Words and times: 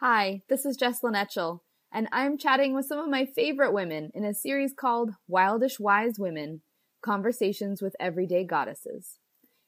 Hi, 0.00 0.42
this 0.48 0.66
is 0.66 0.76
Jesslyn 0.76 1.14
Etchell, 1.14 1.60
and 1.92 2.08
I'm 2.10 2.36
chatting 2.36 2.74
with 2.74 2.86
some 2.86 2.98
of 2.98 3.08
my 3.08 3.24
favorite 3.24 3.72
women 3.72 4.10
in 4.12 4.24
a 4.24 4.34
series 4.34 4.72
called 4.76 5.12
Wildish 5.30 5.78
Wise 5.78 6.18
Women 6.18 6.62
Conversations 7.00 7.80
with 7.80 7.94
Everyday 8.00 8.42
Goddesses. 8.42 9.20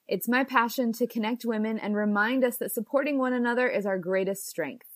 It's 0.09 0.29
my 0.29 0.43
passion 0.43 0.93
to 0.95 1.07
connect 1.07 1.45
women 1.45 1.79
and 1.79 1.95
remind 1.95 2.43
us 2.43 2.57
that 2.57 2.73
supporting 2.75 3.19
one 3.19 3.35
another 3.35 3.69
is 3.69 3.87
our 3.87 4.01
greatest 4.01 4.49
strength. 4.49 4.89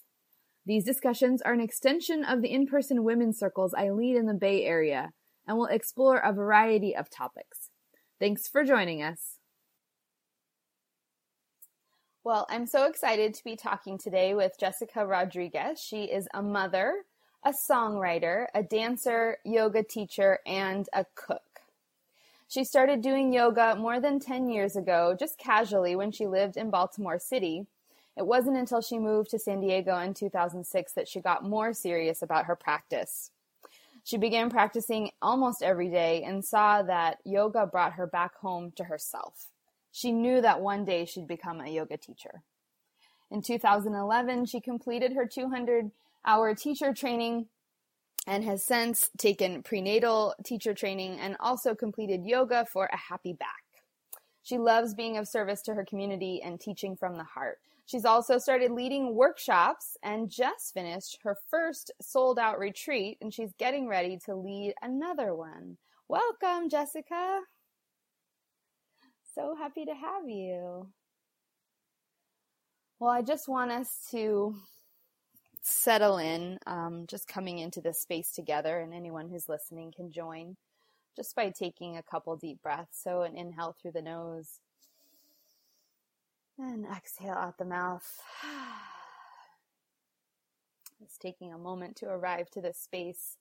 These 0.66 0.84
discussions 0.84 1.40
are 1.42 1.52
an 1.52 1.60
extension 1.60 2.24
of 2.24 2.42
the 2.42 2.50
in 2.50 2.66
person 2.66 3.04
women's 3.04 3.38
circles 3.38 3.72
I 3.72 3.90
lead 3.90 4.16
in 4.16 4.26
the 4.26 4.34
Bay 4.34 4.64
Area 4.64 5.10
and 5.46 5.56
will 5.56 5.66
explore 5.66 6.18
a 6.18 6.32
variety 6.32 6.94
of 6.94 7.08
topics. 7.08 7.70
Thanks 8.18 8.48
for 8.48 8.64
joining 8.64 9.00
us. 9.00 9.39
Well, 12.22 12.46
I'm 12.50 12.66
so 12.66 12.84
excited 12.84 13.32
to 13.32 13.44
be 13.44 13.56
talking 13.56 13.96
today 13.96 14.34
with 14.34 14.58
Jessica 14.60 15.06
Rodriguez. 15.06 15.80
She 15.80 16.04
is 16.04 16.28
a 16.34 16.42
mother, 16.42 17.06
a 17.46 17.50
songwriter, 17.50 18.44
a 18.54 18.62
dancer, 18.62 19.38
yoga 19.42 19.82
teacher, 19.82 20.38
and 20.44 20.86
a 20.92 21.06
cook. 21.14 21.62
She 22.46 22.62
started 22.62 23.00
doing 23.00 23.32
yoga 23.32 23.74
more 23.74 24.00
than 24.00 24.20
10 24.20 24.50
years 24.50 24.76
ago, 24.76 25.16
just 25.18 25.38
casually 25.38 25.96
when 25.96 26.12
she 26.12 26.26
lived 26.26 26.58
in 26.58 26.68
Baltimore 26.68 27.18
City. 27.18 27.66
It 28.18 28.26
wasn't 28.26 28.58
until 28.58 28.82
she 28.82 28.98
moved 28.98 29.30
to 29.30 29.38
San 29.38 29.60
Diego 29.60 29.98
in 30.00 30.12
2006 30.12 30.92
that 30.92 31.08
she 31.08 31.20
got 31.20 31.42
more 31.42 31.72
serious 31.72 32.20
about 32.20 32.44
her 32.44 32.54
practice. 32.54 33.30
She 34.04 34.18
began 34.18 34.50
practicing 34.50 35.12
almost 35.22 35.62
every 35.62 35.88
day 35.88 36.22
and 36.22 36.44
saw 36.44 36.82
that 36.82 37.16
yoga 37.24 37.64
brought 37.64 37.94
her 37.94 38.06
back 38.06 38.36
home 38.36 38.72
to 38.76 38.84
herself. 38.84 39.46
She 39.92 40.12
knew 40.12 40.40
that 40.40 40.60
one 40.60 40.84
day 40.84 41.04
she'd 41.04 41.26
become 41.26 41.60
a 41.60 41.68
yoga 41.68 41.96
teacher. 41.96 42.42
In 43.30 43.42
2011, 43.42 44.46
she 44.46 44.60
completed 44.60 45.12
her 45.12 45.26
200 45.26 45.90
hour 46.24 46.54
teacher 46.54 46.92
training 46.92 47.46
and 48.26 48.44
has 48.44 48.64
since 48.64 49.10
taken 49.16 49.62
prenatal 49.62 50.34
teacher 50.44 50.74
training 50.74 51.18
and 51.18 51.36
also 51.40 51.74
completed 51.74 52.26
yoga 52.26 52.66
for 52.70 52.86
a 52.92 52.96
happy 52.96 53.32
back. 53.32 53.64
She 54.42 54.58
loves 54.58 54.94
being 54.94 55.16
of 55.16 55.28
service 55.28 55.62
to 55.62 55.74
her 55.74 55.84
community 55.84 56.40
and 56.42 56.60
teaching 56.60 56.96
from 56.96 57.16
the 57.16 57.24
heart. 57.24 57.58
She's 57.86 58.04
also 58.04 58.38
started 58.38 58.70
leading 58.70 59.14
workshops 59.14 59.96
and 60.02 60.30
just 60.30 60.72
finished 60.72 61.18
her 61.24 61.36
first 61.50 61.90
sold 62.00 62.38
out 62.38 62.58
retreat, 62.58 63.18
and 63.20 63.34
she's 63.34 63.52
getting 63.58 63.88
ready 63.88 64.18
to 64.26 64.36
lead 64.36 64.74
another 64.80 65.34
one. 65.34 65.76
Welcome, 66.08 66.68
Jessica. 66.68 67.40
So 69.34 69.54
happy 69.56 69.84
to 69.84 69.94
have 69.94 70.28
you. 70.28 70.88
Well, 72.98 73.10
I 73.10 73.22
just 73.22 73.48
want 73.48 73.70
us 73.70 74.08
to 74.10 74.56
settle 75.62 76.18
in, 76.18 76.58
um, 76.66 77.06
just 77.06 77.28
coming 77.28 77.58
into 77.58 77.80
this 77.80 78.00
space 78.00 78.32
together, 78.32 78.80
and 78.80 78.92
anyone 78.92 79.28
who's 79.28 79.48
listening 79.48 79.92
can 79.94 80.10
join 80.10 80.56
just 81.16 81.34
by 81.36 81.50
taking 81.50 81.96
a 81.96 82.02
couple 82.02 82.36
deep 82.36 82.60
breaths. 82.62 83.00
So, 83.02 83.22
an 83.22 83.36
inhale 83.36 83.74
through 83.80 83.92
the 83.92 84.02
nose 84.02 84.60
and 86.58 86.84
exhale 86.86 87.34
out 87.34 87.58
the 87.58 87.64
mouth. 87.64 88.20
Just 91.00 91.20
taking 91.20 91.52
a 91.52 91.58
moment 91.58 91.96
to 91.96 92.06
arrive 92.06 92.50
to 92.50 92.60
this 92.60 92.78
space. 92.78 93.38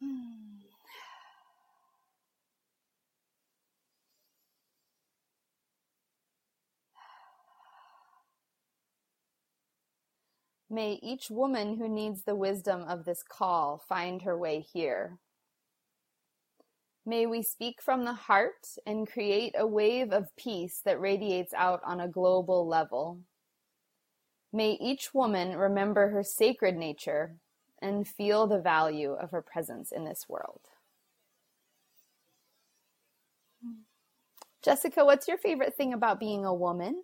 May 10.70 11.00
each 11.02 11.30
woman 11.30 11.76
who 11.76 11.88
needs 11.88 12.22
the 12.22 12.36
wisdom 12.36 12.84
of 12.88 13.04
this 13.04 13.24
call 13.24 13.82
find 13.88 14.22
her 14.22 14.38
way 14.38 14.60
here. 14.60 15.18
May 17.04 17.26
we 17.26 17.42
speak 17.42 17.82
from 17.82 18.04
the 18.04 18.12
heart 18.12 18.68
and 18.86 19.10
create 19.10 19.54
a 19.58 19.66
wave 19.66 20.12
of 20.12 20.36
peace 20.36 20.80
that 20.84 21.00
radiates 21.00 21.52
out 21.54 21.80
on 21.84 21.98
a 21.98 22.06
global 22.06 22.68
level. 22.68 23.18
May 24.52 24.72
each 24.72 25.12
woman 25.12 25.56
remember 25.56 26.10
her 26.10 26.22
sacred 26.22 26.76
nature 26.76 27.36
and 27.82 28.06
feel 28.06 28.46
the 28.46 28.60
value 28.60 29.12
of 29.12 29.32
her 29.32 29.42
presence 29.42 29.90
in 29.90 30.04
this 30.04 30.26
world. 30.28 30.60
Jessica, 34.62 35.04
what's 35.04 35.26
your 35.26 35.38
favorite 35.38 35.74
thing 35.74 35.94
about 35.94 36.20
being 36.20 36.44
a 36.44 36.54
woman? 36.54 37.02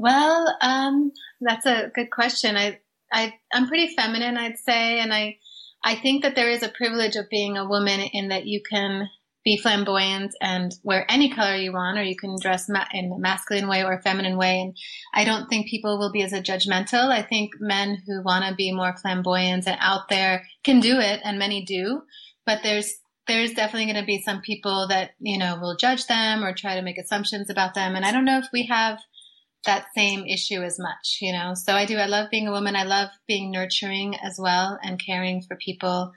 Well, 0.00 0.56
um, 0.62 1.12
that's 1.42 1.66
a 1.66 1.90
good 1.94 2.10
question. 2.10 2.56
I, 2.56 2.78
I, 3.12 3.34
I'm 3.52 3.68
pretty 3.68 3.94
feminine, 3.94 4.38
I'd 4.38 4.56
say, 4.56 4.98
and 4.98 5.12
I, 5.12 5.36
I 5.84 5.94
think 5.94 6.22
that 6.22 6.34
there 6.34 6.48
is 6.48 6.62
a 6.62 6.70
privilege 6.70 7.16
of 7.16 7.28
being 7.28 7.58
a 7.58 7.68
woman 7.68 8.00
in 8.00 8.28
that 8.28 8.46
you 8.46 8.62
can 8.62 9.10
be 9.44 9.58
flamboyant 9.58 10.34
and 10.40 10.72
wear 10.82 11.04
any 11.10 11.28
color 11.28 11.54
you 11.54 11.74
want, 11.74 11.98
or 11.98 12.02
you 12.02 12.16
can 12.16 12.36
dress 12.40 12.66
ma- 12.66 12.86
in 12.94 13.12
a 13.12 13.18
masculine 13.18 13.68
way 13.68 13.84
or 13.84 13.92
a 13.92 14.00
feminine 14.00 14.38
way. 14.38 14.60
And 14.60 14.74
I 15.12 15.26
don't 15.26 15.48
think 15.48 15.68
people 15.68 15.98
will 15.98 16.12
be 16.12 16.22
as 16.22 16.32
a 16.32 16.40
judgmental. 16.40 17.10
I 17.10 17.20
think 17.20 17.50
men 17.60 18.02
who 18.06 18.22
want 18.22 18.46
to 18.46 18.54
be 18.54 18.72
more 18.72 18.96
flamboyant 18.96 19.66
and 19.66 19.76
out 19.80 20.08
there 20.08 20.46
can 20.64 20.80
do 20.80 20.98
it, 20.98 21.20
and 21.24 21.38
many 21.38 21.62
do. 21.66 22.00
But 22.46 22.60
there's 22.62 22.94
there's 23.26 23.52
definitely 23.52 23.92
going 23.92 24.02
to 24.02 24.06
be 24.06 24.22
some 24.22 24.40
people 24.40 24.88
that 24.88 25.10
you 25.20 25.38
know 25.38 25.58
will 25.60 25.76
judge 25.76 26.06
them 26.06 26.42
or 26.42 26.54
try 26.54 26.76
to 26.76 26.82
make 26.82 26.96
assumptions 26.96 27.50
about 27.50 27.74
them. 27.74 27.96
And 27.96 28.06
I 28.06 28.12
don't 28.12 28.24
know 28.24 28.38
if 28.38 28.46
we 28.50 28.66
have 28.66 28.98
that 29.66 29.86
same 29.94 30.24
issue 30.26 30.62
as 30.62 30.78
much, 30.78 31.18
you 31.20 31.32
know. 31.32 31.54
So 31.54 31.74
I 31.74 31.86
do. 31.86 31.96
I 31.98 32.06
love 32.06 32.30
being 32.30 32.48
a 32.48 32.52
woman. 32.52 32.76
I 32.76 32.84
love 32.84 33.10
being 33.26 33.50
nurturing 33.50 34.16
as 34.16 34.38
well 34.38 34.78
and 34.82 35.02
caring 35.04 35.42
for 35.42 35.56
people. 35.56 36.12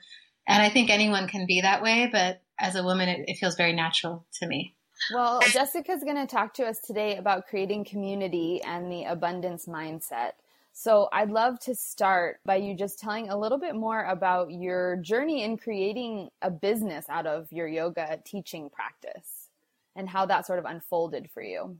And 0.46 0.62
I 0.62 0.68
think 0.68 0.90
anyone 0.90 1.28
can 1.28 1.46
be 1.46 1.60
that 1.60 1.82
way, 1.82 2.08
but 2.10 2.40
as 2.58 2.76
a 2.76 2.82
woman, 2.82 3.08
it, 3.08 3.24
it 3.28 3.36
feels 3.36 3.56
very 3.56 3.72
natural 3.72 4.26
to 4.40 4.46
me. 4.46 4.74
Well, 5.12 5.40
Jessica's 5.52 6.02
going 6.02 6.16
to 6.16 6.26
talk 6.26 6.54
to 6.54 6.64
us 6.64 6.78
today 6.80 7.16
about 7.16 7.46
creating 7.46 7.84
community 7.84 8.62
and 8.62 8.90
the 8.90 9.04
abundance 9.04 9.66
mindset. 9.66 10.32
So 10.72 11.08
I'd 11.12 11.30
love 11.30 11.60
to 11.60 11.74
start 11.74 12.40
by 12.44 12.56
you 12.56 12.74
just 12.74 12.98
telling 12.98 13.28
a 13.28 13.38
little 13.38 13.58
bit 13.58 13.74
more 13.74 14.04
about 14.04 14.50
your 14.50 14.96
journey 14.96 15.44
in 15.44 15.56
creating 15.56 16.30
a 16.42 16.50
business 16.50 17.06
out 17.08 17.26
of 17.26 17.46
your 17.52 17.68
yoga 17.68 18.18
teaching 18.24 18.70
practice 18.70 19.50
and 19.94 20.08
how 20.08 20.26
that 20.26 20.46
sort 20.46 20.58
of 20.58 20.64
unfolded 20.64 21.30
for 21.32 21.42
you. 21.42 21.76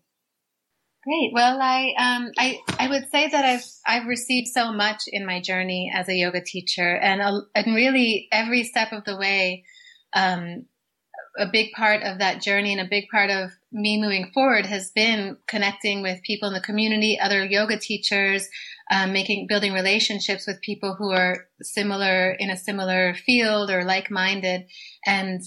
Great. 1.04 1.32
Well, 1.34 1.60
I, 1.60 1.92
um, 1.98 2.30
I, 2.38 2.60
I 2.78 2.88
would 2.88 3.10
say 3.10 3.28
that 3.28 3.44
I've, 3.44 3.64
I've 3.86 4.08
received 4.08 4.48
so 4.48 4.72
much 4.72 5.02
in 5.06 5.26
my 5.26 5.40
journey 5.40 5.92
as 5.94 6.08
a 6.08 6.14
yoga 6.14 6.40
teacher 6.42 6.96
and, 6.96 7.20
uh, 7.20 7.42
and 7.54 7.74
really 7.74 8.26
every 8.32 8.64
step 8.64 8.90
of 8.92 9.04
the 9.04 9.16
way, 9.16 9.64
um, 10.14 10.64
a 11.36 11.46
big 11.50 11.72
part 11.72 12.02
of 12.02 12.20
that 12.20 12.40
journey 12.40 12.72
and 12.72 12.80
a 12.80 12.88
big 12.88 13.08
part 13.10 13.28
of 13.28 13.50
me 13.72 14.00
moving 14.00 14.30
forward 14.32 14.64
has 14.64 14.92
been 14.92 15.36
connecting 15.46 16.00
with 16.00 16.22
people 16.22 16.48
in 16.48 16.54
the 16.54 16.60
community, 16.60 17.18
other 17.20 17.44
yoga 17.44 17.78
teachers, 17.78 18.48
um, 18.90 19.12
making, 19.12 19.46
building 19.48 19.72
relationships 19.72 20.46
with 20.46 20.60
people 20.60 20.94
who 20.94 21.10
are 21.10 21.48
similar 21.60 22.30
in 22.32 22.50
a 22.50 22.56
similar 22.56 23.14
field 23.14 23.70
or 23.70 23.84
like-minded. 23.84 24.66
And 25.04 25.42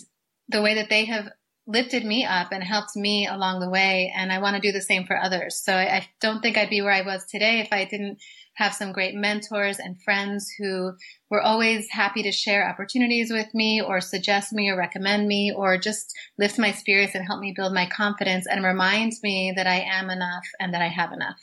the 0.50 0.62
way 0.62 0.76
that 0.76 0.90
they 0.90 1.06
have 1.06 1.30
lifted 1.68 2.06
me 2.06 2.24
up 2.24 2.54
and 2.54 2.64
helped 2.64 2.96
me 2.96 3.28
along 3.28 3.60
the 3.60 3.70
way. 3.70 4.12
And 4.16 4.32
I 4.32 4.40
want 4.40 4.56
to 4.56 4.62
do 4.62 4.72
the 4.72 4.82
same 4.82 5.06
for 5.06 5.22
others. 5.22 5.62
So 5.62 5.74
I, 5.74 5.98
I, 5.98 6.10
don't 6.22 6.42
think 6.42 6.58
I'd 6.58 6.70
be 6.70 6.82
where 6.82 6.94
I 6.94 7.02
was 7.02 7.26
today 7.26 7.60
if 7.60 7.68
I 7.74 7.84
didn't 7.84 8.20
have 8.54 8.74
some 8.74 8.94
great 8.94 9.14
mentors 9.14 9.78
and 9.78 10.02
friends 10.02 10.50
who 10.58 10.94
were 11.30 11.42
always 11.42 11.88
happy 11.92 12.24
to 12.24 12.32
share 12.32 12.68
opportunities 12.68 13.32
with 13.32 13.54
me 13.54 13.82
or 13.82 14.02
suggest 14.02 14.54
me 14.54 14.70
or 14.70 14.78
recommend 14.78 15.28
me 15.28 15.54
or 15.56 15.78
just 15.78 16.12
lift 16.40 16.58
my 16.58 16.72
spirits 16.72 17.14
and 17.14 17.28
help 17.28 17.42
me 17.42 17.54
build 17.56 17.74
my 17.74 17.86
confidence 17.86 18.48
and 18.50 18.64
remind 18.64 19.12
me 19.22 19.54
that 19.56 19.68
I 19.68 19.82
am 19.82 20.10
enough 20.10 20.46
and 20.60 20.74
that 20.74 20.82
I 20.82 20.88
have 20.88 21.12
enough. 21.12 21.38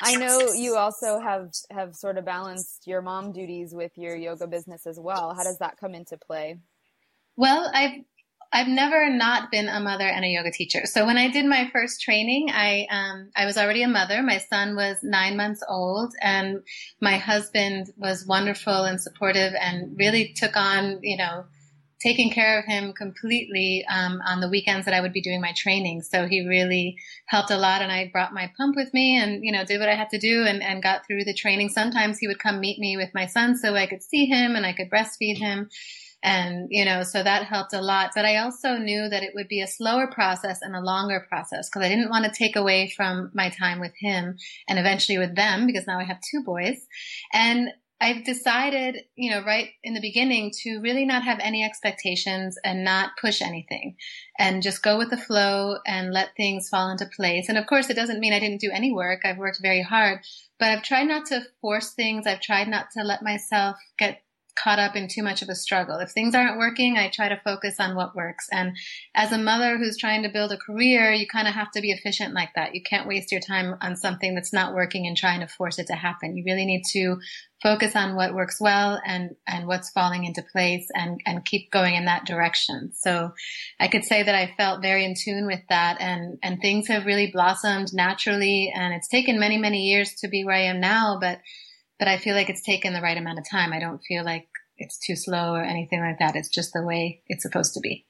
I 0.00 0.16
know 0.16 0.52
you 0.52 0.76
also 0.76 1.20
have 1.20 1.50
have 1.70 1.94
sort 1.94 2.18
of 2.18 2.24
balanced 2.24 2.86
your 2.86 3.02
mom 3.02 3.32
duties 3.32 3.72
with 3.72 3.92
your 3.96 4.16
yoga 4.16 4.46
business 4.46 4.86
as 4.86 4.98
well. 4.98 5.34
How 5.34 5.44
does 5.44 5.58
that 5.58 5.76
come 5.78 5.94
into 5.94 6.16
play? 6.16 6.58
Well, 7.36 7.70
I've 7.72 8.04
I've 8.52 8.68
never 8.68 9.08
not 9.08 9.50
been 9.50 9.68
a 9.68 9.80
mother 9.80 10.06
and 10.06 10.24
a 10.24 10.28
yoga 10.28 10.50
teacher. 10.50 10.82
So 10.84 11.06
when 11.06 11.16
I 11.16 11.28
did 11.28 11.46
my 11.46 11.70
first 11.72 12.02
training, 12.02 12.50
I 12.52 12.86
um, 12.90 13.30
I 13.34 13.46
was 13.46 13.56
already 13.56 13.82
a 13.82 13.88
mother. 13.88 14.22
My 14.22 14.38
son 14.38 14.76
was 14.76 14.98
nine 15.02 15.36
months 15.36 15.62
old, 15.66 16.12
and 16.20 16.62
my 17.00 17.16
husband 17.16 17.90
was 17.96 18.26
wonderful 18.26 18.84
and 18.84 19.00
supportive, 19.00 19.54
and 19.58 19.96
really 19.98 20.34
took 20.34 20.56
on 20.56 20.98
you 21.02 21.16
know 21.16 21.44
taking 21.98 22.30
care 22.30 22.58
of 22.58 22.64
him 22.66 22.92
completely 22.92 23.86
um, 23.88 24.20
on 24.26 24.40
the 24.40 24.48
weekends 24.48 24.84
that 24.84 24.94
I 24.94 25.00
would 25.00 25.12
be 25.12 25.22
doing 25.22 25.40
my 25.40 25.52
training. 25.56 26.02
So 26.02 26.26
he 26.26 26.46
really 26.46 26.98
helped 27.26 27.50
a 27.50 27.56
lot, 27.56 27.80
and 27.80 27.90
I 27.90 28.10
brought 28.12 28.34
my 28.34 28.52
pump 28.58 28.76
with 28.76 28.92
me, 28.92 29.16
and 29.16 29.42
you 29.42 29.50
know 29.50 29.64
did 29.64 29.80
what 29.80 29.88
I 29.88 29.94
had 29.94 30.10
to 30.10 30.18
do, 30.18 30.44
and, 30.44 30.62
and 30.62 30.82
got 30.82 31.06
through 31.06 31.24
the 31.24 31.34
training. 31.34 31.70
Sometimes 31.70 32.18
he 32.18 32.28
would 32.28 32.38
come 32.38 32.60
meet 32.60 32.78
me 32.78 32.98
with 32.98 33.14
my 33.14 33.24
son 33.24 33.56
so 33.56 33.74
I 33.74 33.86
could 33.86 34.02
see 34.02 34.26
him 34.26 34.56
and 34.56 34.66
I 34.66 34.74
could 34.74 34.90
breastfeed 34.90 35.38
him 35.38 35.70
And, 36.22 36.68
you 36.70 36.84
know, 36.84 37.02
so 37.02 37.22
that 37.22 37.44
helped 37.44 37.72
a 37.72 37.80
lot. 37.80 38.12
But 38.14 38.24
I 38.24 38.36
also 38.36 38.76
knew 38.76 39.08
that 39.08 39.22
it 39.22 39.32
would 39.34 39.48
be 39.48 39.60
a 39.60 39.66
slower 39.66 40.06
process 40.06 40.60
and 40.62 40.76
a 40.76 40.80
longer 40.80 41.26
process 41.28 41.68
because 41.68 41.84
I 41.84 41.88
didn't 41.88 42.10
want 42.10 42.24
to 42.24 42.30
take 42.30 42.56
away 42.56 42.92
from 42.96 43.30
my 43.34 43.50
time 43.50 43.80
with 43.80 43.92
him 43.98 44.36
and 44.68 44.78
eventually 44.78 45.18
with 45.18 45.34
them 45.34 45.66
because 45.66 45.86
now 45.86 45.98
I 45.98 46.04
have 46.04 46.20
two 46.20 46.42
boys. 46.44 46.86
And 47.32 47.70
I've 48.02 48.24
decided, 48.24 49.04
you 49.14 49.30
know, 49.30 49.44
right 49.44 49.68
in 49.84 49.94
the 49.94 50.00
beginning 50.00 50.50
to 50.62 50.80
really 50.80 51.04
not 51.04 51.22
have 51.22 51.38
any 51.40 51.64
expectations 51.64 52.58
and 52.64 52.82
not 52.82 53.12
push 53.20 53.40
anything 53.40 53.94
and 54.36 54.60
just 54.60 54.82
go 54.82 54.98
with 54.98 55.10
the 55.10 55.16
flow 55.16 55.76
and 55.86 56.12
let 56.12 56.34
things 56.36 56.68
fall 56.68 56.90
into 56.90 57.06
place. 57.06 57.48
And 57.48 57.56
of 57.56 57.68
course, 57.68 57.90
it 57.90 57.94
doesn't 57.94 58.18
mean 58.18 58.32
I 58.32 58.40
didn't 58.40 58.60
do 58.60 58.72
any 58.72 58.92
work. 58.92 59.20
I've 59.24 59.38
worked 59.38 59.60
very 59.62 59.82
hard, 59.82 60.18
but 60.58 60.70
I've 60.70 60.82
tried 60.82 61.04
not 61.04 61.26
to 61.26 61.44
force 61.60 61.92
things. 61.92 62.26
I've 62.26 62.40
tried 62.40 62.66
not 62.66 62.86
to 62.96 63.04
let 63.04 63.22
myself 63.22 63.76
get 63.96 64.20
caught 64.54 64.78
up 64.78 64.96
in 64.96 65.08
too 65.08 65.22
much 65.22 65.42
of 65.42 65.48
a 65.48 65.54
struggle. 65.54 65.98
If 65.98 66.10
things 66.10 66.34
aren't 66.34 66.58
working, 66.58 66.96
I 66.96 67.08
try 67.08 67.28
to 67.28 67.40
focus 67.44 67.76
on 67.78 67.96
what 67.96 68.14
works. 68.14 68.46
And 68.52 68.76
as 69.14 69.32
a 69.32 69.38
mother 69.38 69.78
who's 69.78 69.96
trying 69.96 70.22
to 70.22 70.28
build 70.28 70.52
a 70.52 70.58
career, 70.58 71.12
you 71.12 71.26
kind 71.26 71.48
of 71.48 71.54
have 71.54 71.70
to 71.72 71.80
be 71.80 71.90
efficient 71.90 72.34
like 72.34 72.50
that. 72.54 72.74
You 72.74 72.82
can't 72.82 73.08
waste 73.08 73.32
your 73.32 73.40
time 73.40 73.76
on 73.80 73.96
something 73.96 74.34
that's 74.34 74.52
not 74.52 74.74
working 74.74 75.06
and 75.06 75.16
trying 75.16 75.40
to 75.40 75.46
force 75.46 75.78
it 75.78 75.86
to 75.88 75.94
happen. 75.94 76.36
You 76.36 76.44
really 76.46 76.66
need 76.66 76.82
to 76.92 77.16
focus 77.62 77.94
on 77.94 78.16
what 78.16 78.34
works 78.34 78.60
well 78.60 79.00
and, 79.06 79.36
and 79.46 79.66
what's 79.66 79.90
falling 79.90 80.24
into 80.24 80.42
place 80.42 80.88
and, 80.94 81.20
and 81.24 81.44
keep 81.44 81.70
going 81.70 81.94
in 81.94 82.06
that 82.06 82.26
direction. 82.26 82.90
So 82.94 83.32
I 83.78 83.88
could 83.88 84.04
say 84.04 84.22
that 84.22 84.34
I 84.34 84.52
felt 84.56 84.82
very 84.82 85.04
in 85.04 85.14
tune 85.14 85.46
with 85.46 85.60
that 85.68 86.00
and, 86.00 86.38
and 86.42 86.60
things 86.60 86.88
have 86.88 87.06
really 87.06 87.30
blossomed 87.32 87.94
naturally. 87.94 88.72
And 88.74 88.92
it's 88.92 89.08
taken 89.08 89.38
many, 89.38 89.58
many 89.58 89.82
years 89.82 90.14
to 90.20 90.28
be 90.28 90.44
where 90.44 90.56
I 90.56 90.62
am 90.62 90.80
now, 90.80 91.18
but 91.20 91.38
but 92.02 92.08
I 92.08 92.18
feel 92.18 92.34
like 92.34 92.50
it's 92.50 92.62
taken 92.62 92.94
the 92.94 93.00
right 93.00 93.16
amount 93.16 93.38
of 93.38 93.48
time. 93.48 93.72
I 93.72 93.78
don't 93.78 94.02
feel 94.02 94.24
like 94.24 94.48
it's 94.76 94.98
too 94.98 95.14
slow 95.14 95.54
or 95.54 95.62
anything 95.62 96.00
like 96.00 96.18
that. 96.18 96.34
It's 96.34 96.48
just 96.48 96.72
the 96.72 96.82
way 96.82 97.22
it's 97.28 97.44
supposed 97.44 97.74
to 97.74 97.80
be. 97.80 98.06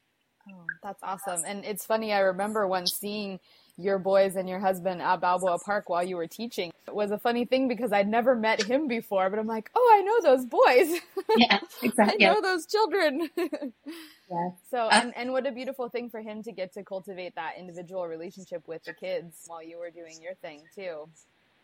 Oh, 0.48 0.64
that's 0.82 1.02
awesome. 1.02 1.42
And 1.46 1.62
it's 1.62 1.84
funny, 1.84 2.10
I 2.10 2.20
remember 2.20 2.66
once 2.66 2.94
seeing 2.94 3.38
your 3.76 3.98
boys 3.98 4.34
and 4.34 4.48
your 4.48 4.60
husband 4.60 5.02
at 5.02 5.20
Balboa 5.20 5.58
Park 5.58 5.90
while 5.90 6.02
you 6.02 6.16
were 6.16 6.26
teaching. 6.26 6.72
It 6.88 6.94
was 6.94 7.10
a 7.10 7.18
funny 7.18 7.44
thing 7.44 7.68
because 7.68 7.92
I'd 7.92 8.08
never 8.08 8.34
met 8.34 8.62
him 8.62 8.88
before, 8.88 9.28
but 9.28 9.38
I'm 9.38 9.46
like, 9.46 9.70
oh, 9.74 9.92
I 9.94 10.00
know 10.00 10.20
those 10.22 10.46
boys. 10.46 11.00
Yeah, 11.36 11.60
exactly. 11.82 12.26
I 12.26 12.32
know 12.32 12.40
those 12.42 12.66
children. 12.66 13.28
yeah. 13.36 14.48
So, 14.70 14.78
uh, 14.78 14.90
and, 14.92 15.16
and 15.16 15.32
what 15.32 15.46
a 15.46 15.52
beautiful 15.52 15.88
thing 15.88 16.10
for 16.10 16.20
him 16.20 16.42
to 16.42 16.52
get 16.52 16.74
to 16.74 16.82
cultivate 16.82 17.36
that 17.36 17.52
individual 17.58 18.06
relationship 18.06 18.66
with 18.66 18.84
the 18.84 18.92
kids 18.92 19.44
while 19.46 19.62
you 19.62 19.78
were 19.78 19.90
doing 19.90 20.18
your 20.20 20.34
thing 20.34 20.62
too. 20.74 21.08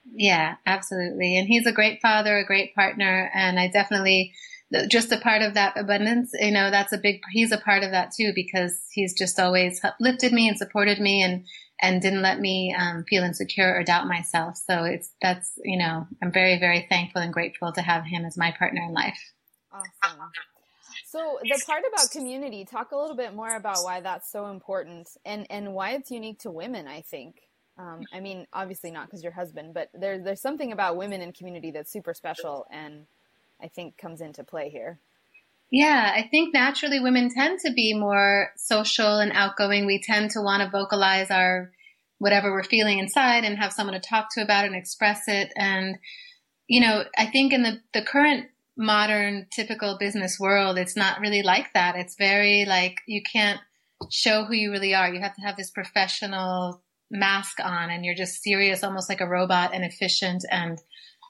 Yeah, 0.05 0.57
absolutely. 0.67 1.37
And 1.37 1.47
he's 1.47 1.67
a 1.67 1.73
great 1.73 2.01
father, 2.01 2.39
a 2.39 2.47
great 2.47 2.75
partner. 2.75 3.31
And 3.35 3.59
I 3.59 3.69
definitely, 3.69 4.33
just 4.89 5.13
a 5.13 5.19
part 5.19 5.43
of 5.43 5.55
that 5.55 5.79
abundance, 5.79 6.31
you 6.39 6.51
know, 6.51 6.71
that's 6.71 6.93
a 6.93 6.99
big, 6.99 7.21
he's 7.31 7.53
a 7.53 7.59
part 7.59 7.83
of 7.83 7.91
that 7.91 8.13
too, 8.17 8.33
because 8.35 8.79
he's 8.93 9.17
just 9.17 9.39
always 9.39 9.81
lifted 10.01 10.33
me 10.33 10.49
and 10.49 10.59
supported 10.59 10.99
me 11.01 11.23
and, 11.23 11.45
and 11.81 12.03
didn't 12.03 12.23
let 12.23 12.41
me 12.41 12.75
um, 12.77 13.05
feel 13.09 13.23
insecure 13.23 13.75
or 13.75 13.85
doubt 13.85 14.07
myself. 14.09 14.57
So 14.57 14.85
it's, 14.85 15.11
that's, 15.23 15.53
you 15.65 15.79
know, 15.79 16.07
I'm 16.23 16.33
very, 16.33 16.59
very 16.59 16.87
thankful 16.89 17.23
and 17.23 17.33
grateful 17.33 17.73
to 17.73 17.83
have 17.83 18.05
him 18.05 18.25
as 18.25 18.37
my 18.37 18.53
partner 18.59 18.83
in 18.83 18.93
life. 18.93 19.33
Awesome. 19.73 20.19
So 21.07 21.39
the 21.43 21.63
part 21.67 21.85
about 21.91 22.11
community, 22.11 22.65
talk 22.65 22.93
a 22.93 22.97
little 22.97 23.17
bit 23.17 23.35
more 23.35 23.57
about 23.57 23.79
why 23.83 24.01
that's 24.01 24.31
so 24.31 24.47
important 24.47 25.09
and, 25.25 25.47
and 25.49 25.73
why 25.73 25.93
it's 25.93 26.11
unique 26.11 26.41
to 26.41 26.51
women, 26.51 26.87
I 26.87 27.03
think. 27.03 27.37
Um, 27.79 28.03
I 28.13 28.21
mean, 28.21 28.47
obviously 28.53 28.91
not 28.91 29.07
because 29.07 29.23
your 29.23 29.33
husband, 29.33 29.73
but 29.73 29.89
there's 29.95 30.25
there's 30.25 30.41
something 30.41 30.73
about 30.73 30.97
women 30.97 31.21
in 31.21 31.33
community 31.33 31.71
that's 31.71 31.93
super 31.93 32.13
special, 32.13 32.67
and 32.73 33.07
I 33.63 33.69
think 33.69 33.97
comes 33.97 34.21
into 34.21 34.43
play 34.43 34.69
here. 34.69 34.99
Yeah, 35.71 36.13
I 36.15 36.27
think 36.29 36.55
naturally 36.55 36.99
women 36.99 37.31
tend 37.33 37.61
to 37.61 37.73
be 37.73 37.95
more 37.95 38.51
social 38.57 39.19
and 39.19 39.33
outgoing. 39.33 39.87
We 39.87 40.03
tend 40.03 40.31
to 40.31 40.41
want 40.41 40.63
to 40.63 40.71
vocalize 40.71 41.31
our 41.31 41.71
whatever 42.19 42.51
we're 42.51 42.65
feeling 42.65 42.99
inside 42.99 43.45
and 43.45 43.59
have 43.59 43.73
someone 43.73 43.95
to 43.95 44.01
talk 44.01 44.29
to 44.33 44.43
about 44.43 44.65
it 44.65 44.69
and 44.69 44.77
express 44.77 45.29
it. 45.29 45.53
And 45.57 45.99
you 46.67 46.81
know, 46.81 47.05
I 47.17 47.27
think 47.27 47.53
in 47.53 47.63
the 47.63 47.81
the 47.93 48.03
current 48.03 48.47
modern 48.77 49.47
typical 49.55 49.99
business 49.99 50.39
world, 50.41 50.79
it's 50.79 50.97
not 50.97 51.21
really 51.21 51.43
like 51.43 51.73
that. 51.75 51.97
It's 51.97 52.17
very 52.17 52.65
like 52.67 52.97
you 53.07 53.23
can't 53.23 53.61
show 54.11 54.45
who 54.45 54.55
you 54.55 54.73
really 54.73 54.95
are. 54.95 55.13
You 55.13 55.21
have 55.21 55.35
to 55.37 55.43
have 55.43 55.57
this 55.57 55.71
professional 55.71 56.83
mask 57.11 57.59
on 57.63 57.91
and 57.91 58.05
you're 58.05 58.15
just 58.15 58.43
serious, 58.43 58.85
almost 58.85 59.09
like 59.09 59.21
a 59.21 59.29
robot 59.29 59.71
and 59.75 59.85
efficient 59.85 60.45
and, 60.51 60.79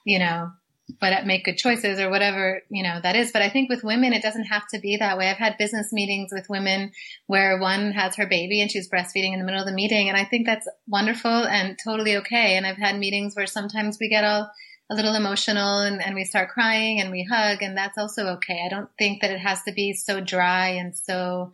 you 0.05 0.19
know, 0.19 0.51
but 0.99 1.25
make 1.25 1.45
good 1.45 1.57
choices 1.57 1.99
or 1.99 2.09
whatever, 2.09 2.61
you 2.69 2.83
know, 2.83 2.99
that 3.01 3.15
is. 3.15 3.31
But 3.31 3.41
I 3.41 3.49
think 3.49 3.69
with 3.69 3.83
women, 3.83 4.13
it 4.13 4.23
doesn't 4.23 4.45
have 4.45 4.67
to 4.73 4.79
be 4.79 4.97
that 4.97 5.17
way. 5.17 5.29
I've 5.29 5.37
had 5.37 5.57
business 5.57 5.93
meetings 5.93 6.29
with 6.31 6.49
women 6.49 6.91
where 7.27 7.59
one 7.59 7.91
has 7.91 8.15
her 8.15 8.27
baby 8.27 8.61
and 8.61 8.71
she's 8.71 8.89
breastfeeding 8.89 9.33
in 9.33 9.39
the 9.39 9.45
middle 9.45 9.59
of 9.59 9.67
the 9.67 9.73
meeting. 9.73 10.09
And 10.09 10.17
I 10.17 10.25
think 10.25 10.45
that's 10.45 10.67
wonderful 10.87 11.31
and 11.45 11.77
totally 11.83 12.17
okay. 12.17 12.57
And 12.57 12.65
I've 12.65 12.77
had 12.77 12.97
meetings 12.97 13.35
where 13.35 13.47
sometimes 13.47 13.97
we 13.99 14.09
get 14.09 14.23
all 14.23 14.49
a 14.91 14.95
little 14.95 15.13
emotional 15.13 15.81
and, 15.81 16.03
and 16.03 16.15
we 16.15 16.25
start 16.25 16.49
crying 16.49 16.99
and 16.99 17.11
we 17.11 17.23
hug 17.29 17.61
and 17.61 17.77
that's 17.77 17.97
also 17.97 18.25
okay. 18.25 18.59
I 18.65 18.69
don't 18.69 18.89
think 18.97 19.21
that 19.21 19.31
it 19.31 19.39
has 19.39 19.61
to 19.63 19.71
be 19.71 19.93
so 19.93 20.19
dry 20.19 20.69
and 20.69 20.95
so, 20.95 21.51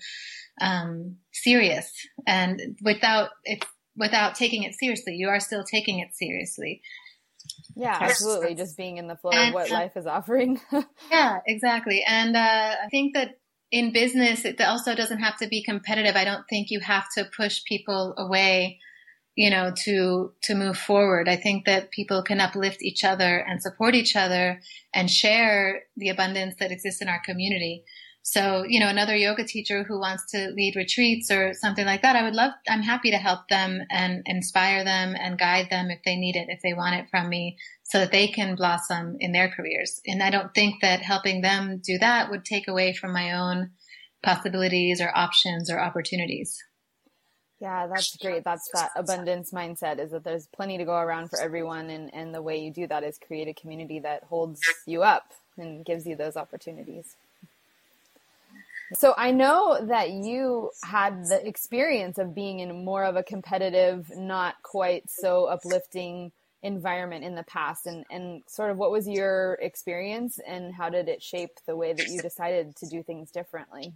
um, 0.62 1.18
serious 1.34 1.92
and 2.26 2.78
without, 2.82 3.32
it's, 3.44 3.68
without 3.96 4.36
taking 4.36 4.64
it 4.64 4.76
seriously. 4.76 5.14
You 5.16 5.30
are 5.30 5.40
still 5.40 5.64
taking 5.64 6.00
it 6.00 6.14
seriously. 6.14 6.82
Yeah, 7.76 7.98
absolutely. 8.00 8.56
Just 8.56 8.78
being 8.78 8.98
in 8.98 9.08
the 9.08 9.16
flow 9.16 9.32
and, 9.32 9.50
of 9.50 9.54
what 9.54 9.72
uh, 9.72 9.74
life 9.74 9.98
is 9.98 10.08
offering. 10.08 10.60
yeah, 11.12 11.40
exactly. 11.46 12.04
And 12.08 12.36
uh, 12.36 12.76
I 12.84 12.88
think 12.90 13.14
that 13.14 13.38
in 13.72 13.92
business, 13.92 14.46
it 14.46 14.62
also 14.62 14.96
doesn't 14.96 15.20
have 15.20 15.38
to 15.38 15.48
be 15.48 15.64
competitive. 15.64 16.16
I 16.16 16.26
don't 16.26 16.46
think 16.50 16.70
you 16.70 16.80
have 16.80 17.06
to 17.16 17.26
push 17.36 17.64
people 17.66 18.14
away, 18.18 18.80
you 19.36 19.50
know, 19.50 19.74
to 19.84 20.34
to 20.44 20.56
move 20.56 20.78
forward. 20.78 21.28
I 21.28 21.36
think 21.36 21.66
that 21.66 21.92
people 21.92 22.24
can 22.24 22.40
uplift 22.40 22.82
each 22.82 23.04
other 23.04 23.38
and 23.38 23.62
support 23.62 23.96
each 23.96 24.16
other 24.16 24.62
and 24.94 25.10
share 25.10 25.84
the 25.98 26.10
abundance 26.10 26.56
that 26.60 26.72
exists 26.72 27.02
in 27.02 27.10
our 27.10 27.22
community. 27.26 27.84
So, 28.28 28.66
you 28.68 28.80
know, 28.80 28.90
another 28.90 29.16
yoga 29.16 29.44
teacher 29.44 29.84
who 29.84 30.00
wants 30.00 30.32
to 30.32 30.50
lead 30.50 30.76
retreats 30.76 31.30
or 31.30 31.54
something 31.54 31.86
like 31.86 32.02
that, 32.02 32.16
I 32.16 32.24
would 32.24 32.34
love, 32.34 32.54
I'm 32.68 32.82
happy 32.82 33.12
to 33.12 33.18
help 33.18 33.48
them 33.50 33.82
and 33.92 34.24
inspire 34.26 34.84
them 34.84 35.16
and 35.16 35.38
guide 35.38 35.68
them 35.70 35.92
if 35.92 36.00
they 36.04 36.16
need 36.16 36.36
it, 36.36 36.48
if 36.50 36.60
they 36.64 36.74
want 36.74 36.96
it 36.96 37.06
from 37.12 37.30
me 37.30 37.56
so 37.84 38.00
that 38.00 38.12
they 38.12 38.28
can 38.28 38.56
blossom 38.56 39.18
in 39.20 39.32
their 39.32 39.50
careers. 39.50 40.02
And 40.08 40.24
I 40.24 40.32
don't 40.32 40.52
think 40.56 40.82
that 40.82 41.04
helping 41.04 41.42
them 41.42 41.80
do 41.86 42.00
that 42.00 42.32
would 42.32 42.46
take 42.46 42.68
away 42.68 42.94
from 42.94 43.14
my 43.14 43.34
own 43.34 43.70
possibilities 44.24 45.02
or 45.02 45.16
options 45.16 45.70
or 45.70 45.80
opportunities. 45.80 46.58
Yeah, 47.60 47.86
that's 47.86 48.18
great. 48.18 48.44
That's 48.44 48.68
that 48.74 48.90
abundance 48.96 49.52
mindset 49.52 50.00
is 50.00 50.10
that 50.10 50.24
there's 50.24 50.48
plenty 50.48 50.80
to 50.80 50.84
go 50.84 50.96
around 50.96 51.30
for 51.30 51.40
everyone. 51.40 51.92
And, 51.92 52.12
and 52.12 52.34
the 52.34 52.42
way 52.42 52.58
you 52.58 52.74
do 52.74 52.88
that 52.88 53.04
is 53.04 53.20
create 53.20 53.48
a 53.48 53.54
community 53.54 54.00
that 54.00 54.24
holds 54.24 54.62
you 54.88 55.04
up 55.04 55.32
and 55.60 55.86
gives 55.86 56.08
you 56.08 56.16
those 56.16 56.36
opportunities. 56.36 57.16
So 58.94 59.14
I 59.18 59.32
know 59.32 59.80
that 59.88 60.12
you 60.12 60.72
had 60.84 61.26
the 61.26 61.46
experience 61.46 62.18
of 62.18 62.36
being 62.36 62.60
in 62.60 62.86
more 62.86 63.04
of 63.04 63.16
a 63.16 63.24
competitive, 63.24 64.12
not 64.16 64.56
quite 64.64 65.10
so 65.10 65.46
uplifting 65.46 66.32
environment 66.62 67.24
in 67.24 67.36
the 67.36 67.44
past 67.44 67.86
and, 67.86 68.06
and 68.10 68.42
sort 68.48 68.72
of 68.72 68.78
what 68.78 68.92
was 68.92 69.08
your 69.08 69.54
experience 69.62 70.40
and 70.48 70.74
how 70.74 70.90
did 70.90 71.08
it 71.08 71.22
shape 71.22 71.52
the 71.68 71.76
way 71.76 71.94
that 71.94 72.08
you 72.08 72.22
decided 72.22 72.76
to 72.76 72.88
do 72.88 73.04
things 73.04 73.32
differently? 73.32 73.94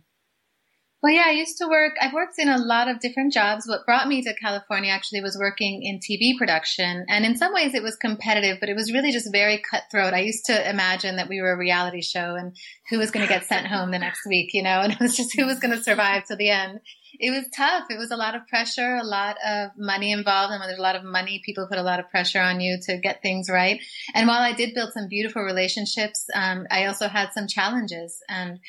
Well, 1.01 1.13
yeah, 1.13 1.24
I 1.27 1.32
used 1.32 1.58
to 1.60 1.68
work, 1.70 1.94
I've 2.01 2.12
worked 2.12 2.39
in 2.39 2.50
a 2.50 2.58
lot 2.58 2.89
of 2.89 3.00
different 3.00 3.32
jobs. 3.32 3.65
What 3.65 3.86
brought 3.86 4.10
me 4.10 4.22
to 4.22 4.34
California 4.34 4.91
actually 4.91 5.22
was 5.22 5.38
working 5.39 5.82
in 5.82 6.00
TV 6.00 6.38
production. 6.38 7.06
And 7.08 7.25
in 7.25 7.38
some 7.38 7.53
ways 7.53 7.74
it 7.74 7.84
was 7.84 7.96
competitive, 7.96 8.58
but 8.60 8.68
it 8.68 8.75
was 8.75 8.91
really 8.91 9.13
just 9.13 9.32
very 9.32 9.62
cutthroat. 9.72 10.13
I 10.13 10.20
used 10.20 10.46
to 10.48 10.70
imagine 10.70 11.15
that 11.15 11.29
we 11.29 11.41
were 11.41 11.53
a 11.53 11.58
reality 11.58 12.01
show 12.01 12.36
and 12.36 12.53
who 12.89 12.98
was 12.98 13.12
going 13.12 13.25
to 13.25 13.34
get 13.34 13.46
sent 13.46 13.68
home 13.68 13.91
the 13.91 14.00
next 14.00 14.25
week, 14.27 14.50
you 14.53 14.62
know, 14.62 14.79
and 14.84 14.91
it 14.91 15.00
was 15.00 15.15
just 15.15 15.34
who 15.34 15.46
was 15.46 15.60
going 15.60 15.75
to 15.75 15.82
survive 15.82 16.25
to 16.25 16.36
the 16.36 16.50
end. 16.50 16.82
It 17.18 17.32
was 17.32 17.46
tough. 17.56 17.86
It 17.89 17.98
was 17.98 18.12
a 18.12 18.18
lot 18.18 18.36
of 18.36 18.48
pressure, 18.48 18.98
a 18.98 19.06
lot 19.06 19.38
of 19.46 19.72
money 19.77 20.12
involved. 20.12 20.51
And 20.51 20.60
when 20.60 20.68
there's 20.68 20.79
a 20.79 20.84
lot 20.84 20.98
of 20.98 21.03
money, 21.06 21.41
people 21.46 21.68
put 21.68 21.77
a 21.77 21.84
lot 21.84 22.00
of 22.01 22.10
pressure 22.10 22.41
on 22.41 22.60
you 22.60 22.77
to 22.88 22.98
get 22.98 23.22
things 23.22 23.50
right. 23.50 23.82
And 24.13 24.27
while 24.27 24.41
I 24.41 24.51
did 24.51 24.74
build 24.74 24.91
some 24.91 25.08
beautiful 25.08 25.44
relationships, 25.44 26.25
um, 26.36 26.68
I 26.70 26.86
also 26.86 27.08
had 27.08 27.32
some 27.34 27.48
challenges. 27.48 28.20
And 28.27 28.60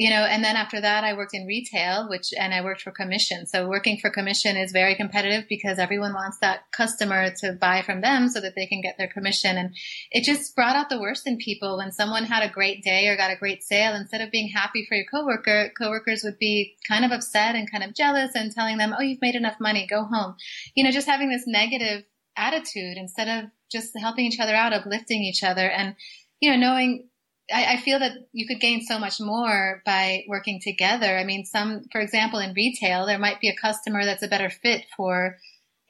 you 0.00 0.08
know, 0.08 0.24
and 0.24 0.42
then 0.42 0.56
after 0.56 0.80
that, 0.80 1.04
I 1.04 1.12
worked 1.12 1.34
in 1.34 1.46
retail, 1.46 2.08
which, 2.08 2.32
and 2.34 2.54
I 2.54 2.64
worked 2.64 2.80
for 2.80 2.90
commission. 2.90 3.46
So 3.46 3.68
working 3.68 3.98
for 3.98 4.08
commission 4.08 4.56
is 4.56 4.72
very 4.72 4.94
competitive 4.94 5.44
because 5.46 5.78
everyone 5.78 6.14
wants 6.14 6.38
that 6.38 6.60
customer 6.72 7.34
to 7.40 7.52
buy 7.52 7.82
from 7.82 8.00
them 8.00 8.30
so 8.30 8.40
that 8.40 8.54
they 8.56 8.64
can 8.64 8.80
get 8.80 8.96
their 8.96 9.08
commission. 9.08 9.58
And 9.58 9.76
it 10.10 10.24
just 10.24 10.56
brought 10.56 10.74
out 10.74 10.88
the 10.88 10.98
worst 10.98 11.26
in 11.26 11.36
people 11.36 11.76
when 11.76 11.92
someone 11.92 12.24
had 12.24 12.42
a 12.42 12.50
great 12.50 12.82
day 12.82 13.08
or 13.08 13.16
got 13.18 13.30
a 13.30 13.36
great 13.36 13.62
sale. 13.62 13.94
Instead 13.94 14.22
of 14.22 14.30
being 14.30 14.48
happy 14.48 14.86
for 14.88 14.94
your 14.94 15.04
coworker, 15.04 15.70
coworkers 15.78 16.22
would 16.24 16.38
be 16.38 16.76
kind 16.88 17.04
of 17.04 17.10
upset 17.10 17.54
and 17.54 17.70
kind 17.70 17.84
of 17.84 17.94
jealous 17.94 18.30
and 18.34 18.52
telling 18.52 18.78
them, 18.78 18.94
Oh, 18.98 19.02
you've 19.02 19.20
made 19.20 19.34
enough 19.34 19.60
money, 19.60 19.86
go 19.86 20.04
home. 20.04 20.34
You 20.74 20.82
know, 20.82 20.92
just 20.92 21.08
having 21.08 21.28
this 21.28 21.44
negative 21.46 22.04
attitude 22.38 22.96
instead 22.96 23.28
of 23.28 23.50
just 23.70 23.90
helping 24.00 24.24
each 24.24 24.40
other 24.40 24.54
out, 24.54 24.72
uplifting 24.72 25.22
each 25.24 25.42
other 25.42 25.68
and, 25.68 25.94
you 26.40 26.50
know, 26.50 26.56
knowing 26.56 27.10
I, 27.52 27.74
I, 27.74 27.76
feel 27.78 27.98
that 27.98 28.12
you 28.32 28.46
could 28.46 28.60
gain 28.60 28.82
so 28.82 28.98
much 28.98 29.20
more 29.20 29.82
by 29.84 30.24
working 30.28 30.60
together. 30.62 31.18
I 31.18 31.24
mean, 31.24 31.44
some, 31.44 31.82
for 31.92 32.00
example, 32.00 32.38
in 32.38 32.54
retail, 32.54 33.06
there 33.06 33.18
might 33.18 33.40
be 33.40 33.48
a 33.48 33.56
customer 33.56 34.04
that's 34.04 34.22
a 34.22 34.28
better 34.28 34.50
fit 34.50 34.84
for 34.96 35.36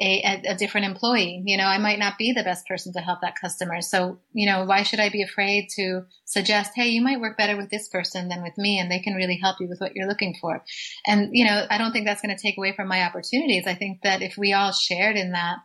a, 0.01 0.23
a, 0.23 0.53
a, 0.53 0.55
different 0.57 0.87
employee. 0.87 1.43
You 1.45 1.59
know, 1.59 1.67
I 1.67 1.79
might 1.79 1.99
not 1.99 2.17
be 2.17 2.33
the 2.33 2.43
best 2.43 2.67
person 2.67 2.93
to 2.95 3.01
help 3.01 3.21
that 3.21 3.39
customer. 3.39 3.83
So, 3.83 4.19
you 4.33 4.51
know, 4.51 4.65
why 4.65 4.83
should 4.83 5.01
I 5.01 5.11
be 5.11 5.23
afraid 5.23 5.69
to 5.77 6.03
suggest, 6.25 6.73
hey, 6.75 6.89
you 6.89 7.03
might 7.03 7.21
work 7.21 7.37
better 7.37 7.57
with 7.57 7.71
this 7.71 7.89
person 7.89 8.29
than 8.29 8.43
with 8.43 8.57
me, 8.57 8.79
and 8.79 8.91
they 8.91 9.01
can 9.01 9.15
really 9.15 9.39
help 9.41 9.57
you 9.61 9.69
with 9.69 9.79
what 9.79 9.95
you're 9.95 10.09
looking 10.09 10.37
for. 10.41 10.65
And, 11.07 11.31
you 11.33 11.45
know, 11.45 11.67
I 11.69 11.77
don't 11.77 11.93
think 11.93 12.07
that's 12.07 12.23
going 12.23 12.35
to 12.35 12.43
take 12.43 12.57
away 12.57 12.75
from 12.75 12.89
my 12.89 13.03
opportunities. 13.03 13.67
I 13.67 13.75
think 13.75 14.01
that 14.03 14.23
if 14.23 14.37
we 14.39 14.55
all 14.55 14.73
shared 14.73 15.17
in 15.17 15.33
that, 15.33 15.59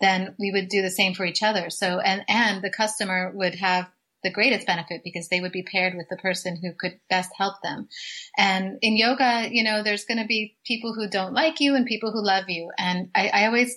then 0.00 0.34
we 0.38 0.52
would 0.52 0.68
do 0.68 0.82
the 0.82 0.90
same 0.90 1.14
for 1.14 1.26
each 1.26 1.42
other. 1.42 1.68
So, 1.68 1.98
and, 1.98 2.24
and 2.28 2.62
the 2.62 2.70
customer 2.70 3.32
would 3.34 3.56
have 3.56 3.90
the 4.22 4.32
greatest 4.32 4.66
benefit 4.66 5.02
because 5.04 5.28
they 5.28 5.40
would 5.40 5.52
be 5.52 5.62
paired 5.62 5.94
with 5.94 6.06
the 6.08 6.16
person 6.16 6.58
who 6.60 6.72
could 6.78 7.00
best 7.08 7.30
help 7.36 7.54
them. 7.62 7.88
And 8.36 8.78
in 8.82 8.96
yoga, 8.96 9.48
you 9.50 9.64
know, 9.64 9.82
there's 9.82 10.04
going 10.04 10.18
to 10.18 10.26
be 10.26 10.56
people 10.64 10.94
who 10.94 11.08
don't 11.08 11.34
like 11.34 11.60
you 11.60 11.74
and 11.74 11.86
people 11.86 12.12
who 12.12 12.24
love 12.24 12.44
you. 12.48 12.70
And 12.78 13.08
I, 13.14 13.28
I 13.28 13.46
always 13.46 13.74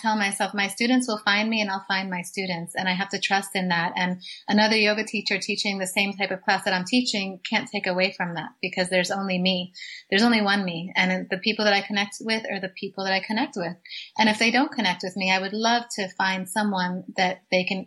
tell 0.00 0.16
myself, 0.16 0.54
my 0.54 0.68
students 0.68 1.08
will 1.08 1.18
find 1.18 1.50
me 1.50 1.60
and 1.60 1.68
I'll 1.68 1.84
find 1.88 2.08
my 2.08 2.22
students. 2.22 2.74
And 2.76 2.88
I 2.88 2.92
have 2.92 3.08
to 3.10 3.18
trust 3.18 3.50
in 3.54 3.68
that. 3.68 3.92
And 3.96 4.22
another 4.48 4.76
yoga 4.76 5.04
teacher 5.04 5.38
teaching 5.38 5.78
the 5.78 5.86
same 5.86 6.12
type 6.12 6.30
of 6.30 6.42
class 6.42 6.64
that 6.64 6.74
I'm 6.74 6.84
teaching 6.84 7.40
can't 7.48 7.68
take 7.68 7.86
away 7.86 8.14
from 8.16 8.34
that 8.34 8.50
because 8.62 8.88
there's 8.88 9.10
only 9.10 9.38
me. 9.38 9.72
There's 10.10 10.22
only 10.22 10.42
one 10.42 10.64
me. 10.64 10.92
And 10.94 11.26
the 11.28 11.38
people 11.38 11.64
that 11.64 11.74
I 11.74 11.82
connect 11.82 12.18
with 12.20 12.44
are 12.50 12.60
the 12.60 12.68
people 12.68 13.04
that 13.04 13.12
I 13.12 13.20
connect 13.20 13.56
with. 13.56 13.74
And 14.16 14.28
if 14.28 14.38
they 14.38 14.50
don't 14.50 14.72
connect 14.72 15.02
with 15.02 15.16
me, 15.16 15.32
I 15.32 15.40
would 15.40 15.52
love 15.52 15.84
to 15.96 16.08
find 16.16 16.48
someone 16.48 17.04
that 17.16 17.42
they 17.50 17.64
can 17.64 17.86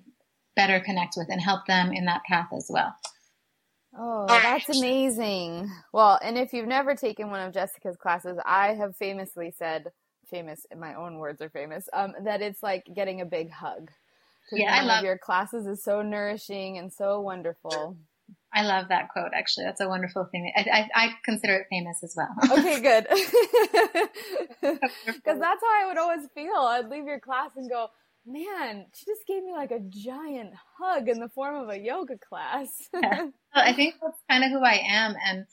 better 0.58 0.82
connect 0.82 1.14
with 1.16 1.28
and 1.30 1.40
help 1.42 1.66
them 1.68 1.94
in 1.94 2.04
that 2.06 2.24
path 2.28 2.50
as 2.52 2.68
well. 2.70 2.94
Oh, 3.98 4.28
that's 4.28 4.68
amazing. 4.68 5.72
Well, 5.94 6.20
and 6.22 6.38
if 6.38 6.52
you've 6.52 6.68
never 6.68 6.96
taken 6.96 7.30
one 7.32 7.40
of 7.40 7.54
Jessica's 7.54 7.96
classes, 7.96 8.38
I 8.46 8.74
have 8.74 8.98
famously 8.98 9.54
said, 9.58 9.92
famous 10.30 10.66
in 10.70 10.80
my 10.80 10.94
own 10.94 11.20
words 11.20 11.42
are 11.42 11.50
famous, 11.50 11.88
um, 11.94 12.14
that 12.26 12.42
it's 12.42 12.62
like 12.62 12.84
getting 12.94 13.22
a 13.22 13.26
big 13.26 13.50
hug. 13.50 13.90
Yeah, 14.52 14.74
I 14.74 14.84
love 14.84 15.04
your 15.04 15.18
classes 15.18 15.66
is 15.68 15.84
so 15.84 16.02
nourishing 16.02 16.78
and 16.78 16.92
so 16.92 17.22
wonderful. 17.22 17.98
I 18.54 18.64
love 18.64 18.88
that 18.90 19.10
quote. 19.10 19.32
Actually, 19.34 19.66
that's 19.66 19.82
a 19.82 19.88
wonderful 19.88 20.26
thing. 20.26 20.52
I, 20.56 20.90
I, 20.96 21.06
I 21.06 21.10
consider 21.24 21.56
it 21.56 21.68
famous 21.70 22.04
as 22.04 22.16
well. 22.16 22.30
okay, 22.58 22.82
good. 22.82 23.08
Because 25.28 25.40
that's 25.40 25.62
how 25.62 25.84
I 25.84 25.86
would 25.88 25.98
always 25.98 26.28
feel. 26.34 26.56
I'd 26.56 26.90
leave 26.90 27.06
your 27.06 27.20
class 27.20 27.52
and 27.56 27.70
go, 27.70 27.88
man, 28.28 28.86
she 28.94 29.06
just 29.06 29.26
gave 29.26 29.44
me 29.44 29.54
like 29.54 29.72
a 29.72 29.80
giant 29.80 30.54
hug 30.78 31.08
in 31.08 31.20
the 31.20 31.30
form 31.30 31.56
of 31.56 31.70
a 31.70 31.80
yoga 31.80 32.18
class. 32.18 32.90
yeah. 32.94 33.22
well, 33.24 33.32
I 33.56 33.74
think 33.74 33.96
that's 34.02 34.20
kind 34.30 34.44
of 34.44 34.52
who 34.52 34.64
I 34.64 34.82
am. 34.88 35.16
And, 35.26 35.46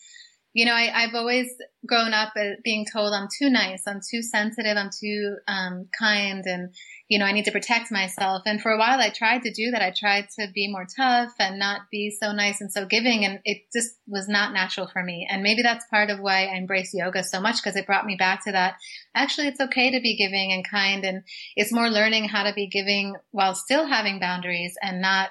you 0.55 0.65
know, 0.65 0.73
I, 0.73 1.01
have 1.01 1.17
always 1.17 1.49
grown 1.85 2.15
up 2.15 2.33
being 2.63 2.87
told 2.91 3.13
I'm 3.13 3.27
too 3.39 3.51
nice, 3.51 3.83
I'm 3.89 4.01
too 4.09 4.23
sensitive, 4.23 4.77
I'm 4.77 4.89
too 4.89 5.37
um, 5.49 5.89
kind, 5.99 6.45
and, 6.47 6.73
you 7.09 7.19
know, 7.19 7.25
I 7.25 7.33
need 7.33 7.47
to 7.47 7.51
protect 7.51 7.91
myself. 7.91 8.43
And 8.47 8.63
for 8.63 8.71
a 8.71 8.79
while, 8.79 9.01
I 9.01 9.11
tried 9.11 9.43
to 9.43 9.53
do 9.53 9.73
that. 9.73 9.83
I 9.83 9.93
tried 9.95 10.29
to 10.39 10.47
be 10.55 10.71
more 10.71 10.87
tough 10.97 11.33
and 11.41 11.59
not 11.59 11.83
be 11.91 12.17
so 12.23 12.31
nice 12.31 12.61
and 12.61 12.73
so 12.73 12.87
giving. 12.87 13.25
And 13.25 13.41
it 13.45 13.63
just 13.75 13.97
was 14.07 14.29
not 14.29 14.55
natural 14.55 14.87
for 14.87 15.03
me. 15.03 15.27
And 15.29 15.43
maybe 15.43 15.63
that's 15.63 15.87
part 15.91 16.09
of 16.09 16.21
why 16.21 16.47
I 16.47 16.57
embrace 16.57 16.95
yoga 16.95 17.25
so 17.25 17.41
much 17.41 17.57
because 17.57 17.75
it 17.77 17.87
brought 17.87 18.07
me 18.07 18.15
back 18.17 18.45
to 18.45 18.53
that. 18.53 18.77
Actually, 19.13 19.49
it's 19.49 19.61
okay 19.61 19.91
to 19.91 20.01
be 20.01 20.17
giving 20.17 20.53
and 20.53 20.65
kind. 20.67 21.05
And 21.05 21.25
it's 21.57 21.73
more 21.73 21.91
learning 21.91 22.29
how 22.29 22.45
to 22.45 22.55
be 22.55 22.69
giving 22.69 23.17
while 23.33 23.57
still 23.57 23.87
having 23.87 24.21
boundaries 24.21 24.77
and 24.81 25.03
not 25.03 25.31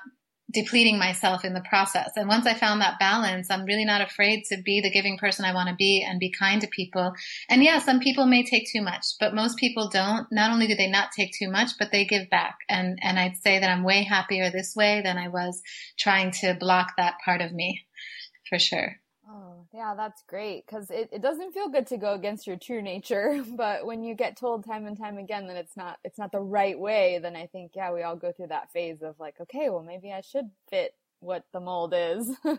depleting 0.53 0.97
myself 0.99 1.43
in 1.43 1.53
the 1.53 1.63
process. 1.67 2.11
And 2.15 2.27
once 2.27 2.45
I 2.45 2.53
found 2.53 2.81
that 2.81 2.99
balance, 2.99 3.49
I'm 3.49 3.65
really 3.65 3.85
not 3.85 4.01
afraid 4.01 4.43
to 4.45 4.61
be 4.63 4.81
the 4.81 4.91
giving 4.91 5.17
person 5.17 5.45
I 5.45 5.53
want 5.53 5.69
to 5.69 5.75
be 5.75 6.05
and 6.07 6.19
be 6.19 6.31
kind 6.31 6.61
to 6.61 6.67
people. 6.67 7.13
And 7.49 7.63
yeah, 7.63 7.79
some 7.79 7.99
people 7.99 8.25
may 8.25 8.43
take 8.43 8.67
too 8.71 8.81
much, 8.81 9.05
but 9.19 9.35
most 9.35 9.57
people 9.57 9.89
don't. 9.89 10.27
Not 10.31 10.51
only 10.51 10.67
do 10.67 10.75
they 10.75 10.89
not 10.89 11.11
take 11.11 11.31
too 11.37 11.49
much, 11.49 11.71
but 11.77 11.91
they 11.91 12.05
give 12.05 12.29
back. 12.29 12.57
And, 12.69 12.99
and 13.01 13.19
I'd 13.19 13.37
say 13.37 13.59
that 13.59 13.69
I'm 13.69 13.83
way 13.83 14.03
happier 14.03 14.49
this 14.49 14.73
way 14.75 15.01
than 15.03 15.17
I 15.17 15.27
was 15.27 15.61
trying 15.97 16.31
to 16.41 16.55
block 16.59 16.93
that 16.97 17.15
part 17.25 17.41
of 17.41 17.51
me 17.51 17.81
for 18.47 18.59
sure. 18.59 18.97
Yeah, 19.71 19.93
that's 19.95 20.23
great 20.27 20.65
because 20.65 20.89
it, 20.89 21.09
it 21.11 21.21
doesn't 21.21 21.53
feel 21.53 21.69
good 21.69 21.85
to 21.87 21.97
go 21.97 22.13
against 22.13 22.47
your 22.47 22.57
true 22.57 22.81
nature. 22.81 23.43
But 23.55 23.85
when 23.85 24.03
you 24.03 24.15
get 24.15 24.35
told 24.37 24.65
time 24.65 24.85
and 24.87 24.97
time 24.97 25.17
again 25.17 25.47
that 25.47 25.57
it's 25.57 25.77
not 25.77 25.99
it's 26.03 26.17
not 26.17 26.31
the 26.31 26.39
right 26.41 26.77
way, 26.77 27.19
then 27.21 27.35
I 27.35 27.45
think 27.47 27.71
yeah, 27.75 27.91
we 27.93 28.01
all 28.03 28.15
go 28.15 28.31
through 28.31 28.47
that 28.47 28.71
phase 28.71 29.01
of 29.01 29.15
like, 29.19 29.35
okay, 29.41 29.69
well 29.69 29.83
maybe 29.83 30.11
I 30.11 30.21
should 30.21 30.49
fit 30.69 30.93
what 31.19 31.43
the 31.53 31.59
mold 31.59 31.93
is. 31.95 32.31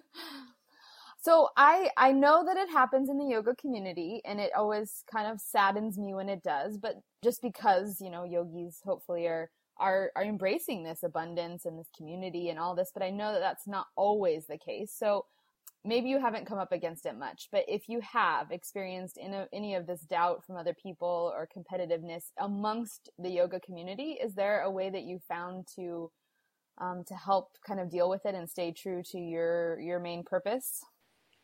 so 1.21 1.49
I 1.57 1.91
I 1.97 2.13
know 2.13 2.45
that 2.45 2.57
it 2.57 2.71
happens 2.71 3.09
in 3.09 3.19
the 3.19 3.25
yoga 3.27 3.55
community 3.55 4.21
and 4.25 4.41
it 4.41 4.53
always 4.57 5.05
kind 5.11 5.27
of 5.31 5.41
saddens 5.41 5.99
me 5.99 6.15
when 6.15 6.29
it 6.29 6.43
does, 6.43 6.77
but 6.79 6.97
just 7.23 7.43
because, 7.43 8.01
you 8.01 8.11
know, 8.11 8.25
yogis 8.25 8.81
hopefully 8.85 9.27
are 9.27 9.51
are 9.79 10.11
are 10.17 10.25
embracing 10.25 10.85
this 10.85 11.03
abundance 11.03 11.65
and 11.65 11.79
this 11.79 11.89
community 11.97 12.49
and 12.51 12.59
all 12.59 12.75
this, 12.75 12.91
but 12.93 13.03
I 13.03 13.11
know 13.11 13.33
that 13.33 13.41
that's 13.41 13.67
not 13.67 13.87
always 13.97 14.47
the 14.47 14.59
case. 14.59 14.93
So 14.97 15.25
maybe 15.85 16.09
you 16.09 16.21
haven't 16.21 16.47
come 16.47 16.59
up 16.59 16.73
against 16.73 17.07
it 17.07 17.17
much, 17.19 17.49
but 17.53 17.65
if 17.69 17.89
you 17.89 18.01
have 18.01 18.51
experienced 18.51 19.19
a, 19.19 19.47
any 19.53 19.75
of 19.75 19.87
this 19.87 20.01
doubt 20.03 20.45
from 20.47 20.57
other 20.57 20.75
people 20.75 21.33
or 21.35 21.47
competitiveness 21.47 22.25
amongst 22.41 23.11
the 23.19 23.31
yoga 23.31 23.61
community, 23.61 24.19
is 24.23 24.35
there 24.35 24.63
a 24.63 24.71
way 24.71 24.91
that 24.91 25.03
you 25.03 25.19
found 25.29 25.67
to 25.77 26.11
um, 26.81 27.05
to 27.07 27.15
help 27.15 27.51
kind 27.67 27.79
of 27.79 27.91
deal 27.91 28.11
with 28.11 28.27
it 28.27 28.35
and 28.35 28.51
stay 28.51 28.73
true 28.73 29.03
to 29.13 29.19
your 29.19 29.79
your 29.81 30.01
main 30.01 30.25
purpose? 30.25 30.81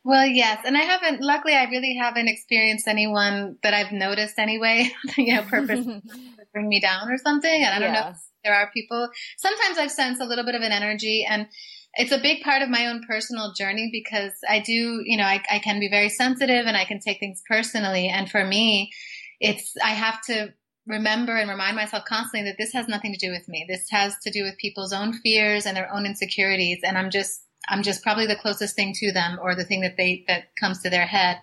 Well, 0.03 0.27
yes, 0.27 0.61
and 0.65 0.79
I 0.79 0.81
haven't. 0.81 1.21
Luckily, 1.21 1.55
I 1.55 1.65
really 1.65 1.95
haven't 2.01 2.27
experienced 2.27 2.89
anyone 2.89 3.59
that 3.63 3.75
I've 3.75 3.93
noticed 3.93 4.39
anyway. 4.39 4.91
you 5.19 5.35
know, 5.35 5.43
purpose 5.43 5.87
bring 6.55 6.69
me 6.69 6.81
down 6.81 7.11
or 7.11 7.19
something. 7.19 7.63
And 7.63 7.75
I 7.75 7.79
don't 7.79 7.95
yeah. 7.95 8.01
know 8.01 8.09
if 8.11 8.17
there 8.43 8.55
are 8.55 8.71
people. 8.73 9.11
Sometimes 9.37 9.77
I've 9.77 9.91
sensed 9.91 10.23
a 10.23 10.25
little 10.25 10.45
bit 10.45 10.55
of 10.55 10.63
an 10.63 10.73
energy 10.73 11.27
and 11.29 11.47
it's 11.95 12.13
a 12.13 12.19
big 12.19 12.43
part 12.43 12.63
of 12.63 12.69
my 12.69 12.87
own 12.87 13.03
personal 13.07 13.53
journey 13.53 13.89
because 13.91 14.33
I 14.49 14.61
do, 14.61 15.03
you 15.05 15.17
know, 15.17 15.25
I, 15.25 15.43
I 15.51 15.59
can 15.59 15.81
be 15.81 15.89
very 15.89 16.09
sensitive 16.09 16.67
and 16.67 16.77
I 16.77 16.85
can 16.85 17.01
take 17.01 17.19
things 17.19 17.43
personally. 17.49 18.09
And 18.09 18.31
for 18.31 18.45
me, 18.45 18.93
it's, 19.41 19.75
I 19.83 19.91
have 19.91 20.23
to 20.27 20.55
remember 20.87 21.37
and 21.37 21.51
remind 21.51 21.77
myself 21.77 22.05
constantly 22.05 22.49
that 22.49 22.57
this 22.59 22.73
has 22.73 22.87
nothing 22.89 23.13
to 23.13 23.19
do 23.19 23.33
with 23.33 23.49
me. 23.49 23.67
This 23.69 23.87
has 23.91 24.17
to 24.23 24.31
do 24.31 24.45
with 24.45 24.57
people's 24.59 24.93
own 24.93 25.13
fears 25.15 25.67
and 25.67 25.77
their 25.77 25.93
own 25.93 26.07
insecurities. 26.07 26.81
And 26.85 26.97
I'm 26.97 27.11
just, 27.11 27.43
I'm 27.69 27.83
just 27.83 28.03
probably 28.03 28.27
the 28.27 28.37
closest 28.37 28.77
thing 28.77 28.93
to 28.97 29.13
them 29.13 29.39
or 29.43 29.55
the 29.55 29.65
thing 29.65 29.81
that 29.81 29.97
they, 29.97 30.25
that 30.29 30.45
comes 30.59 30.83
to 30.83 30.91
their 30.91 31.07
head. 31.07 31.39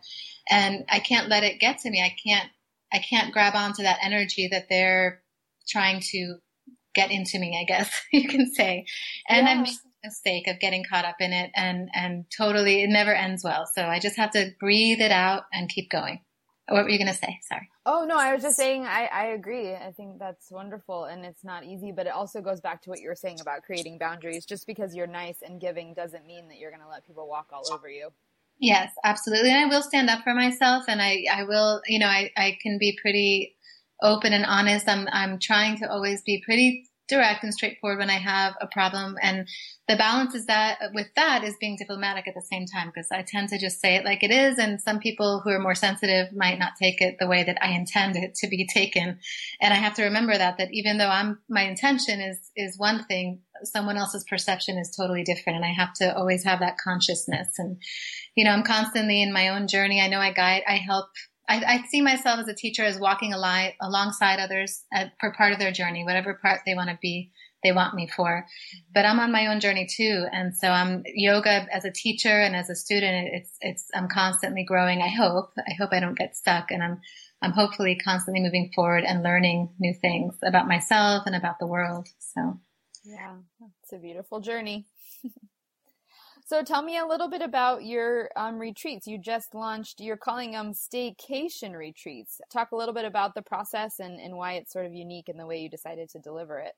And 0.49 0.85
I 0.89 0.99
can't 0.99 1.29
let 1.29 1.43
it 1.43 1.59
get 1.59 1.79
to 1.79 1.89
me. 1.89 2.01
I 2.01 2.15
can't, 2.25 2.49
I 2.91 2.99
can't 2.99 3.33
grab 3.33 3.53
onto 3.53 3.83
that 3.83 3.99
energy 4.01 4.47
that 4.51 4.67
they're 4.69 5.21
trying 5.67 5.99
to 6.11 6.37
get 6.95 7.11
into 7.11 7.37
me, 7.37 7.57
I 7.61 7.65
guess 7.65 7.91
you 8.13 8.29
can 8.29 8.51
say. 8.53 8.85
And 9.27 9.45
yeah. 9.45 9.53
I'm 9.53 9.65
mistake 10.07 10.47
of 10.47 10.59
getting 10.59 10.83
caught 10.83 11.05
up 11.05 11.17
in 11.19 11.33
it 11.33 11.51
and 11.55 11.89
and 11.93 12.25
totally 12.35 12.83
it 12.83 12.89
never 12.89 13.13
ends 13.13 13.43
well. 13.43 13.69
So 13.73 13.83
I 13.83 13.99
just 13.99 14.17
have 14.17 14.31
to 14.31 14.51
breathe 14.59 15.01
it 15.01 15.11
out 15.11 15.43
and 15.51 15.69
keep 15.69 15.89
going. 15.89 16.21
What 16.69 16.83
were 16.83 16.89
you 16.89 16.97
going 16.97 17.07
to 17.07 17.13
say? 17.13 17.39
Sorry. 17.47 17.69
Oh 17.85 18.05
no, 18.07 18.17
I 18.17 18.33
was 18.33 18.43
just 18.43 18.57
saying 18.57 18.85
I, 18.85 19.05
I 19.05 19.25
agree. 19.27 19.73
I 19.73 19.93
think 19.95 20.19
that's 20.19 20.51
wonderful 20.51 21.05
and 21.05 21.25
it's 21.25 21.43
not 21.43 21.63
easy, 21.63 21.93
but 21.93 22.07
it 22.07 22.13
also 22.13 22.41
goes 22.41 22.59
back 22.59 22.81
to 22.83 22.89
what 22.89 22.99
you 22.99 23.07
were 23.07 23.15
saying 23.15 23.39
about 23.39 23.63
creating 23.63 23.97
boundaries. 23.97 24.45
Just 24.45 24.67
because 24.67 24.93
you're 24.93 25.07
nice 25.07 25.37
and 25.41 25.61
giving 25.61 25.93
doesn't 25.93 26.25
mean 26.25 26.49
that 26.49 26.57
you're 26.57 26.71
going 26.71 26.83
to 26.83 26.89
let 26.89 27.05
people 27.05 27.27
walk 27.27 27.51
all 27.53 27.63
over 27.73 27.89
you. 27.89 28.09
Yes, 28.59 28.91
absolutely. 29.03 29.51
And 29.51 29.59
I 29.59 29.65
will 29.65 29.83
stand 29.83 30.09
up 30.09 30.23
for 30.23 30.33
myself 30.33 30.85
and 30.87 31.01
I, 31.01 31.25
I 31.31 31.43
will, 31.43 31.81
you 31.87 31.99
know, 31.99 32.07
I, 32.07 32.31
I 32.35 32.57
can 32.61 32.77
be 32.79 32.97
pretty 32.99 33.55
open 34.01 34.33
and 34.33 34.45
honest. 34.45 34.89
I'm, 34.89 35.07
I'm 35.11 35.39
trying 35.39 35.77
to 35.77 35.89
always 35.89 36.23
be 36.23 36.41
pretty 36.43 36.85
direct 37.07 37.43
and 37.43 37.53
straightforward 37.53 37.99
when 37.99 38.09
I 38.09 38.19
have 38.19 38.55
a 38.59 38.67
problem. 38.67 39.15
And 39.21 39.47
the 39.87 39.95
balance 39.95 40.35
is 40.35 40.45
that 40.47 40.79
with 40.93 41.07
that 41.15 41.43
is 41.43 41.55
being 41.59 41.77
diplomatic 41.77 42.27
at 42.27 42.33
the 42.35 42.41
same 42.41 42.65
time 42.65 42.87
because 42.87 43.07
I 43.11 43.23
tend 43.25 43.49
to 43.49 43.57
just 43.57 43.79
say 43.79 43.95
it 43.95 44.05
like 44.05 44.23
it 44.23 44.31
is. 44.31 44.57
And 44.57 44.81
some 44.81 44.99
people 44.99 45.41
who 45.43 45.49
are 45.51 45.59
more 45.59 45.75
sensitive 45.75 46.33
might 46.33 46.59
not 46.59 46.73
take 46.81 47.01
it 47.01 47.17
the 47.19 47.27
way 47.27 47.43
that 47.43 47.57
I 47.61 47.71
intend 47.71 48.17
it 48.17 48.35
to 48.35 48.47
be 48.47 48.67
taken. 48.67 49.19
And 49.61 49.73
I 49.73 49.77
have 49.77 49.93
to 49.95 50.03
remember 50.03 50.37
that, 50.37 50.57
that 50.57 50.69
even 50.71 50.97
though 50.97 51.09
I'm, 51.09 51.39
my 51.49 51.63
intention 51.63 52.19
is, 52.19 52.39
is 52.55 52.77
one 52.77 53.05
thing, 53.05 53.41
someone 53.63 53.97
else's 53.97 54.25
perception 54.29 54.77
is 54.77 54.93
totally 54.95 55.23
different. 55.23 55.57
And 55.57 55.65
I 55.65 55.71
have 55.71 55.93
to 55.95 56.15
always 56.15 56.43
have 56.43 56.59
that 56.59 56.77
consciousness. 56.83 57.53
And, 57.57 57.77
you 58.35 58.43
know, 58.43 58.51
I'm 58.51 58.63
constantly 58.63 59.21
in 59.21 59.33
my 59.33 59.49
own 59.49 59.67
journey. 59.67 60.01
I 60.01 60.09
know 60.09 60.19
I 60.19 60.33
guide, 60.33 60.63
I 60.67 60.75
help 60.75 61.07
I, 61.47 61.63
I, 61.65 61.87
see 61.87 62.01
myself 62.01 62.39
as 62.39 62.47
a 62.47 62.53
teacher 62.53 62.83
as 62.83 62.99
walking 62.99 63.33
ali- 63.33 63.75
alongside 63.81 64.39
others 64.39 64.83
at, 64.91 65.13
for 65.19 65.31
part 65.33 65.53
of 65.53 65.59
their 65.59 65.71
journey, 65.71 66.03
whatever 66.03 66.33
part 66.33 66.61
they 66.65 66.75
want 66.75 66.89
to 66.89 66.97
be, 67.01 67.31
they 67.63 67.71
want 67.71 67.95
me 67.95 68.07
for. 68.15 68.45
But 68.93 69.05
I'm 69.05 69.19
on 69.19 69.31
my 69.31 69.47
own 69.47 69.59
journey 69.59 69.87
too, 69.89 70.25
and 70.31 70.55
so 70.55 70.69
I'm 70.69 71.03
yoga 71.05 71.67
as 71.73 71.85
a 71.85 71.91
teacher 71.91 72.29
and 72.29 72.55
as 72.55 72.69
a 72.69 72.75
student. 72.75 73.29
It's 73.33 73.57
it's 73.61 73.85
I'm 73.95 74.07
constantly 74.07 74.63
growing. 74.63 75.01
I 75.01 75.09
hope 75.09 75.51
I 75.57 75.73
hope 75.79 75.89
I 75.91 75.99
don't 75.99 76.17
get 76.17 76.35
stuck, 76.35 76.69
and 76.69 76.83
I'm 76.83 76.99
I'm 77.41 77.51
hopefully 77.51 77.97
constantly 78.03 78.41
moving 78.41 78.71
forward 78.75 79.03
and 79.03 79.23
learning 79.23 79.69
new 79.79 79.93
things 79.93 80.35
about 80.43 80.67
myself 80.67 81.23
and 81.25 81.35
about 81.35 81.59
the 81.59 81.67
world. 81.67 82.07
So 82.19 82.59
yeah, 83.03 83.37
it's 83.81 83.93
a 83.93 83.97
beautiful 83.97 84.39
journey. 84.39 84.85
So 86.47 86.63
tell 86.63 86.81
me 86.81 86.97
a 86.97 87.05
little 87.05 87.29
bit 87.29 87.41
about 87.41 87.83
your 87.83 88.29
um, 88.37 88.57
retreats. 88.57 89.05
You 89.05 89.17
just 89.17 89.53
launched, 89.53 89.99
you're 89.99 90.15
calling 90.15 90.53
them 90.53 90.71
staycation 90.71 91.75
retreats. 91.75 92.39
Talk 92.53 92.71
a 92.71 92.77
little 92.77 92.93
bit 92.93 93.03
about 93.03 93.35
the 93.35 93.41
process 93.41 93.99
and, 93.99 94.17
and 94.17 94.37
why 94.37 94.53
it's 94.53 94.71
sort 94.71 94.85
of 94.85 94.93
unique 94.93 95.27
in 95.27 95.35
the 95.35 95.45
way 95.45 95.57
you 95.57 95.69
decided 95.69 96.07
to 96.11 96.19
deliver 96.19 96.57
it. 96.59 96.71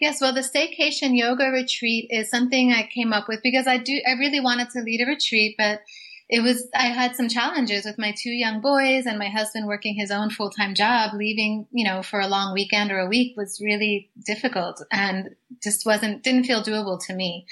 Yes, 0.00 0.20
well, 0.20 0.34
the 0.34 0.40
staycation 0.40 1.16
yoga 1.16 1.50
retreat 1.52 2.08
is 2.10 2.30
something 2.30 2.72
I 2.72 2.88
came 2.92 3.12
up 3.12 3.28
with 3.28 3.44
because 3.44 3.68
I 3.68 3.78
do, 3.78 4.00
I 4.08 4.18
really 4.18 4.40
wanted 4.40 4.70
to 4.70 4.80
lead 4.80 5.02
a 5.06 5.08
retreat, 5.08 5.54
but 5.56 5.82
it 6.28 6.42
was, 6.42 6.66
I 6.74 6.86
had 6.86 7.14
some 7.14 7.28
challenges 7.28 7.84
with 7.84 7.96
my 7.96 8.12
two 8.20 8.30
young 8.30 8.60
boys 8.60 9.06
and 9.06 9.20
my 9.20 9.28
husband 9.28 9.68
working 9.68 9.94
his 9.94 10.10
own 10.10 10.30
full 10.30 10.50
time 10.50 10.74
job. 10.74 11.12
Leaving, 11.14 11.68
you 11.70 11.84
know, 11.84 12.02
for 12.02 12.18
a 12.18 12.26
long 12.26 12.54
weekend 12.54 12.90
or 12.90 12.98
a 12.98 13.08
week 13.08 13.36
was 13.36 13.60
really 13.62 14.10
difficult 14.26 14.82
and 14.90 15.36
just 15.62 15.86
wasn't, 15.86 16.24
didn't 16.24 16.46
feel 16.46 16.64
doable 16.64 16.98
to 17.06 17.14
me. 17.14 17.46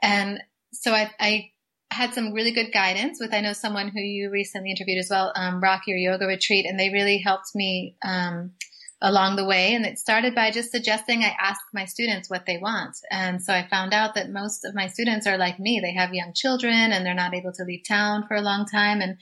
And 0.00 0.40
so 0.80 0.92
I, 0.92 1.10
I 1.18 1.50
had 1.90 2.14
some 2.14 2.32
really 2.32 2.52
good 2.52 2.72
guidance 2.72 3.18
with, 3.20 3.32
I 3.32 3.40
know 3.40 3.52
someone 3.52 3.88
who 3.88 4.00
you 4.00 4.30
recently 4.30 4.70
interviewed 4.70 4.98
as 4.98 5.08
well, 5.10 5.32
um, 5.36 5.60
Rock 5.60 5.82
Your 5.86 5.98
Yoga 5.98 6.26
Retreat, 6.26 6.66
and 6.66 6.78
they 6.78 6.90
really 6.90 7.18
helped 7.18 7.54
me, 7.54 7.96
um, 8.04 8.52
along 9.02 9.36
the 9.36 9.44
way. 9.44 9.74
And 9.74 9.84
it 9.84 9.98
started 9.98 10.34
by 10.34 10.50
just 10.50 10.70
suggesting 10.70 11.22
I 11.22 11.36
ask 11.38 11.60
my 11.74 11.84
students 11.84 12.30
what 12.30 12.46
they 12.46 12.56
want. 12.56 12.96
And 13.10 13.42
so 13.42 13.52
I 13.52 13.68
found 13.68 13.92
out 13.92 14.14
that 14.14 14.30
most 14.30 14.64
of 14.64 14.74
my 14.74 14.86
students 14.86 15.26
are 15.26 15.36
like 15.36 15.60
me. 15.60 15.80
They 15.80 15.92
have 15.92 16.14
young 16.14 16.32
children 16.34 16.72
and 16.72 17.04
they're 17.04 17.14
not 17.14 17.34
able 17.34 17.52
to 17.52 17.64
leave 17.64 17.84
town 17.86 18.24
for 18.26 18.36
a 18.36 18.40
long 18.40 18.64
time. 18.64 19.02
And, 19.02 19.18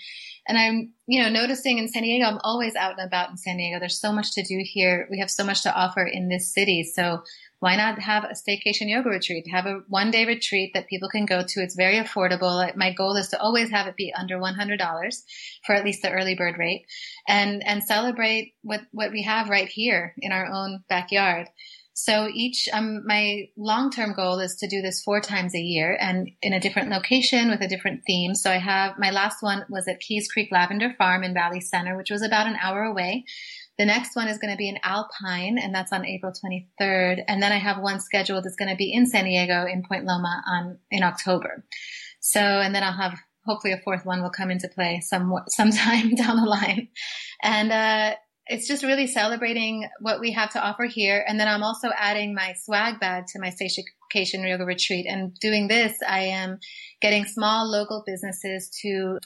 and 0.47 0.59
I'm, 0.59 0.93
you 1.07 1.21
know, 1.21 1.29
noticing 1.29 1.79
in 1.79 1.89
San 1.89 2.05
Diego, 2.05 2.25
I'm 2.25 2.41
always 2.45 2.77
out 2.77 2.99
and 2.99 3.07
about 3.07 3.31
in 3.31 3.37
San 3.37 3.57
Diego. 3.57 3.81
There's 3.81 4.01
so 4.01 4.13
much 4.13 4.33
to 4.35 4.45
do 4.45 4.61
here. 4.63 5.09
We 5.11 5.19
have 5.19 5.31
so 5.31 5.45
much 5.45 5.65
to 5.65 5.75
offer 5.75 6.07
in 6.07 6.29
this 6.29 6.55
city. 6.55 6.85
So 6.85 7.25
why 7.65 7.77
not 7.77 7.99
have 7.99 8.25
a 8.25 8.35
staycation 8.35 8.91
yoga 8.91 9.09
retreat? 9.09 9.47
Have 9.51 9.65
a 9.65 9.81
one 9.89 10.11
day 10.11 10.27
retreat 10.27 10.73
that 10.75 10.87
people 10.87 11.09
can 11.09 11.25
go 11.25 11.41
to. 11.41 11.61
It's 11.63 11.75
very 11.75 11.97
affordable. 11.97 12.77
My 12.77 12.93
goal 12.93 13.17
is 13.17 13.29
to 13.29 13.41
always 13.41 13.71
have 13.71 13.87
it 13.87 13.97
be 13.97 14.13
under 14.13 14.37
$100 14.37 15.23
for 15.65 15.75
at 15.75 15.83
least 15.83 16.03
the 16.03 16.11
early 16.11 16.35
bird 16.35 16.59
rate 16.59 16.85
and, 17.27 17.67
and 17.67 17.83
celebrate 17.83 18.53
what, 18.61 18.83
what 18.93 19.13
we 19.13 19.23
have 19.23 19.49
right 19.49 19.67
here 19.67 20.15
in 20.19 20.31
our 20.31 20.45
own 20.45 20.85
backyard. 20.91 21.47
So 21.95 22.29
each, 22.29 22.69
um, 22.71 23.07
my 23.07 23.45
long-term 23.57 24.13
goal 24.15 24.41
is 24.41 24.57
to 24.57 24.69
do 24.69 24.83
this 24.83 25.03
four 25.03 25.21
times 25.21 25.55
a 25.55 25.61
year 25.61 25.97
and 25.99 26.29
in 26.43 26.53
a 26.53 26.61
different 26.61 26.91
location 26.91 27.49
with 27.49 27.63
a 27.63 27.69
different 27.69 28.03
theme. 28.07 28.35
So 28.35 28.51
I 28.51 28.59
have, 28.59 28.99
my 28.99 29.11
last 29.11 29.43
one 29.43 29.65
was 29.71 29.89
at 29.89 30.01
Keys 30.01 30.31
Creek 30.31 30.51
Lavender 30.53 30.93
Farm 30.99 31.23
in 31.23 31.33
Valley 31.33 31.61
Center, 31.61 31.97
which 31.97 32.11
was 32.11 32.21
about 32.21 32.47
an 32.47 32.57
hour 32.61 32.83
away. 32.83 33.25
The 33.79 33.85
next 33.85 34.15
one 34.15 34.29
is 34.29 34.39
going 34.39 34.53
to 34.53 34.57
be 34.57 34.69
in 34.69 34.79
Alpine, 34.85 35.59
and 35.59 35.75
that's 35.75 35.93
on 35.93 36.07
April 36.07 36.33
23rd. 36.33 37.23
And 37.27 37.43
then 37.43 37.53
I 37.53 37.59
have 37.59 37.83
one 37.83 38.01
scheduled 38.01 38.45
that's 38.45 38.57
going 38.57 38.71
to 38.71 38.77
be 38.77 38.93
in 38.93 39.07
San 39.07 39.25
Diego 39.25 39.67
in 39.67 39.83
Point 39.83 40.05
Loma 40.05 40.43
on 40.47 40.79
in 40.91 41.03
October. 41.03 41.65
So, 42.21 42.41
and 42.41 42.75
then 42.75 42.83
I'll 42.83 42.93
have 42.93 43.19
hopefully 43.45 43.75
a 43.75 43.81
fourth 43.85 44.07
one 44.07 44.23
will 44.23 44.31
come 44.31 44.51
into 44.51 44.69
play 44.69 45.01
some 45.01 45.33
sometime 45.49 46.15
down 46.15 46.37
the 46.37 46.49
line. 46.49 46.89
And 47.43 47.73
uh, 47.73 48.17
it's 48.47 48.69
just 48.69 48.83
really 48.83 49.07
celebrating 49.07 49.89
what 50.01 50.21
we 50.21 50.33
have 50.33 50.51
to 50.51 50.63
offer 50.63 50.85
here. 50.85 51.25
And 51.27 51.41
then 51.41 51.49
I'm 51.49 51.63
also 51.63 51.91
adding 51.97 52.35
my 52.35 52.55
swag 52.63 53.01
bag 53.01 53.27
to 53.29 53.41
my 53.41 53.51
staycation 53.51 54.49
yoga 54.49 54.65
retreat. 54.65 55.07
And 55.09 55.35
doing 55.41 55.69
this, 55.69 55.97
I 56.07 56.21
am 56.21 56.59
getting 57.01 57.25
small 57.25 57.71
local 57.71 58.03
businesses 58.07 58.71
to 58.83 59.19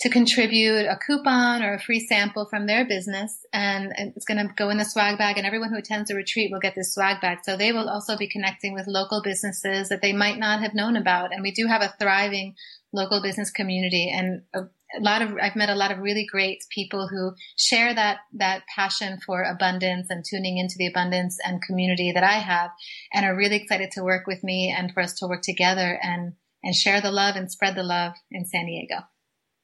to 0.00 0.08
contribute 0.08 0.86
a 0.86 0.98
coupon 1.04 1.62
or 1.62 1.74
a 1.74 1.80
free 1.80 1.98
sample 1.98 2.46
from 2.48 2.66
their 2.66 2.86
business 2.86 3.44
and 3.52 3.92
it's 4.14 4.24
going 4.24 4.38
to 4.38 4.54
go 4.54 4.70
in 4.70 4.78
the 4.78 4.84
swag 4.84 5.18
bag 5.18 5.36
and 5.36 5.46
everyone 5.46 5.70
who 5.70 5.78
attends 5.78 6.08
the 6.08 6.14
retreat 6.14 6.52
will 6.52 6.60
get 6.60 6.76
this 6.76 6.94
swag 6.94 7.20
bag. 7.20 7.38
So 7.42 7.56
they 7.56 7.72
will 7.72 7.88
also 7.88 8.16
be 8.16 8.28
connecting 8.28 8.74
with 8.74 8.86
local 8.86 9.22
businesses 9.22 9.88
that 9.88 10.00
they 10.00 10.12
might 10.12 10.38
not 10.38 10.60
have 10.60 10.74
known 10.74 10.96
about. 10.96 11.32
And 11.32 11.42
we 11.42 11.50
do 11.50 11.66
have 11.66 11.82
a 11.82 11.92
thriving 11.98 12.54
local 12.92 13.20
business 13.20 13.50
community 13.50 14.08
and 14.14 14.42
a, 14.54 14.60
a 14.96 15.00
lot 15.00 15.20
of, 15.20 15.32
I've 15.42 15.56
met 15.56 15.68
a 15.68 15.74
lot 15.74 15.90
of 15.90 15.98
really 15.98 16.26
great 16.30 16.64
people 16.70 17.08
who 17.08 17.32
share 17.58 17.92
that, 17.92 18.18
that 18.34 18.62
passion 18.72 19.18
for 19.26 19.42
abundance 19.42 20.10
and 20.10 20.24
tuning 20.24 20.58
into 20.58 20.76
the 20.78 20.86
abundance 20.86 21.38
and 21.44 21.60
community 21.60 22.12
that 22.12 22.24
I 22.24 22.38
have 22.38 22.70
and 23.12 23.26
are 23.26 23.36
really 23.36 23.56
excited 23.56 23.90
to 23.92 24.04
work 24.04 24.28
with 24.28 24.44
me 24.44 24.74
and 24.76 24.92
for 24.94 25.00
us 25.02 25.14
to 25.14 25.26
work 25.26 25.42
together 25.42 25.98
and, 26.00 26.34
and 26.62 26.74
share 26.74 27.00
the 27.00 27.10
love 27.10 27.34
and 27.34 27.50
spread 27.50 27.74
the 27.74 27.82
love 27.82 28.12
in 28.30 28.46
San 28.46 28.66
Diego. 28.66 28.98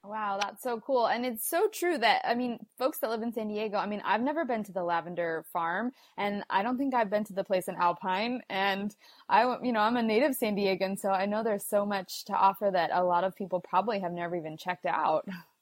Wow, 0.07 0.37
that's 0.39 0.61
so 0.61 0.79
cool. 0.79 1.07
And 1.07 1.25
it's 1.25 1.49
so 1.49 1.67
true 1.67 1.97
that, 1.97 2.21
I 2.25 2.35
mean, 2.35 2.59
folks 2.77 2.99
that 2.99 3.09
live 3.09 3.23
in 3.23 3.33
San 3.33 3.47
Diego, 3.47 3.77
I 3.77 3.87
mean, 3.87 4.01
I've 4.05 4.21
never 4.21 4.45
been 4.45 4.63
to 4.65 4.71
the 4.71 4.83
lavender 4.83 5.45
farm 5.51 5.93
and 6.17 6.43
I 6.49 6.61
don't 6.61 6.77
think 6.77 6.93
I've 6.93 7.09
been 7.09 7.23
to 7.25 7.33
the 7.33 7.43
place 7.43 7.67
in 7.67 7.75
Alpine. 7.75 8.41
And 8.49 8.95
I, 9.29 9.57
you 9.63 9.71
know, 9.71 9.79
I'm 9.79 9.97
a 9.97 10.03
native 10.03 10.35
San 10.35 10.55
Diegan, 10.55 10.99
so 10.99 11.09
I 11.09 11.25
know 11.25 11.43
there's 11.43 11.65
so 11.65 11.85
much 11.87 12.25
to 12.25 12.33
offer 12.33 12.69
that 12.71 12.91
a 12.93 13.03
lot 13.03 13.23
of 13.23 13.35
people 13.35 13.59
probably 13.61 13.99
have 13.99 14.11
never 14.11 14.35
even 14.35 14.57
checked 14.57 14.85
out. 14.85 15.27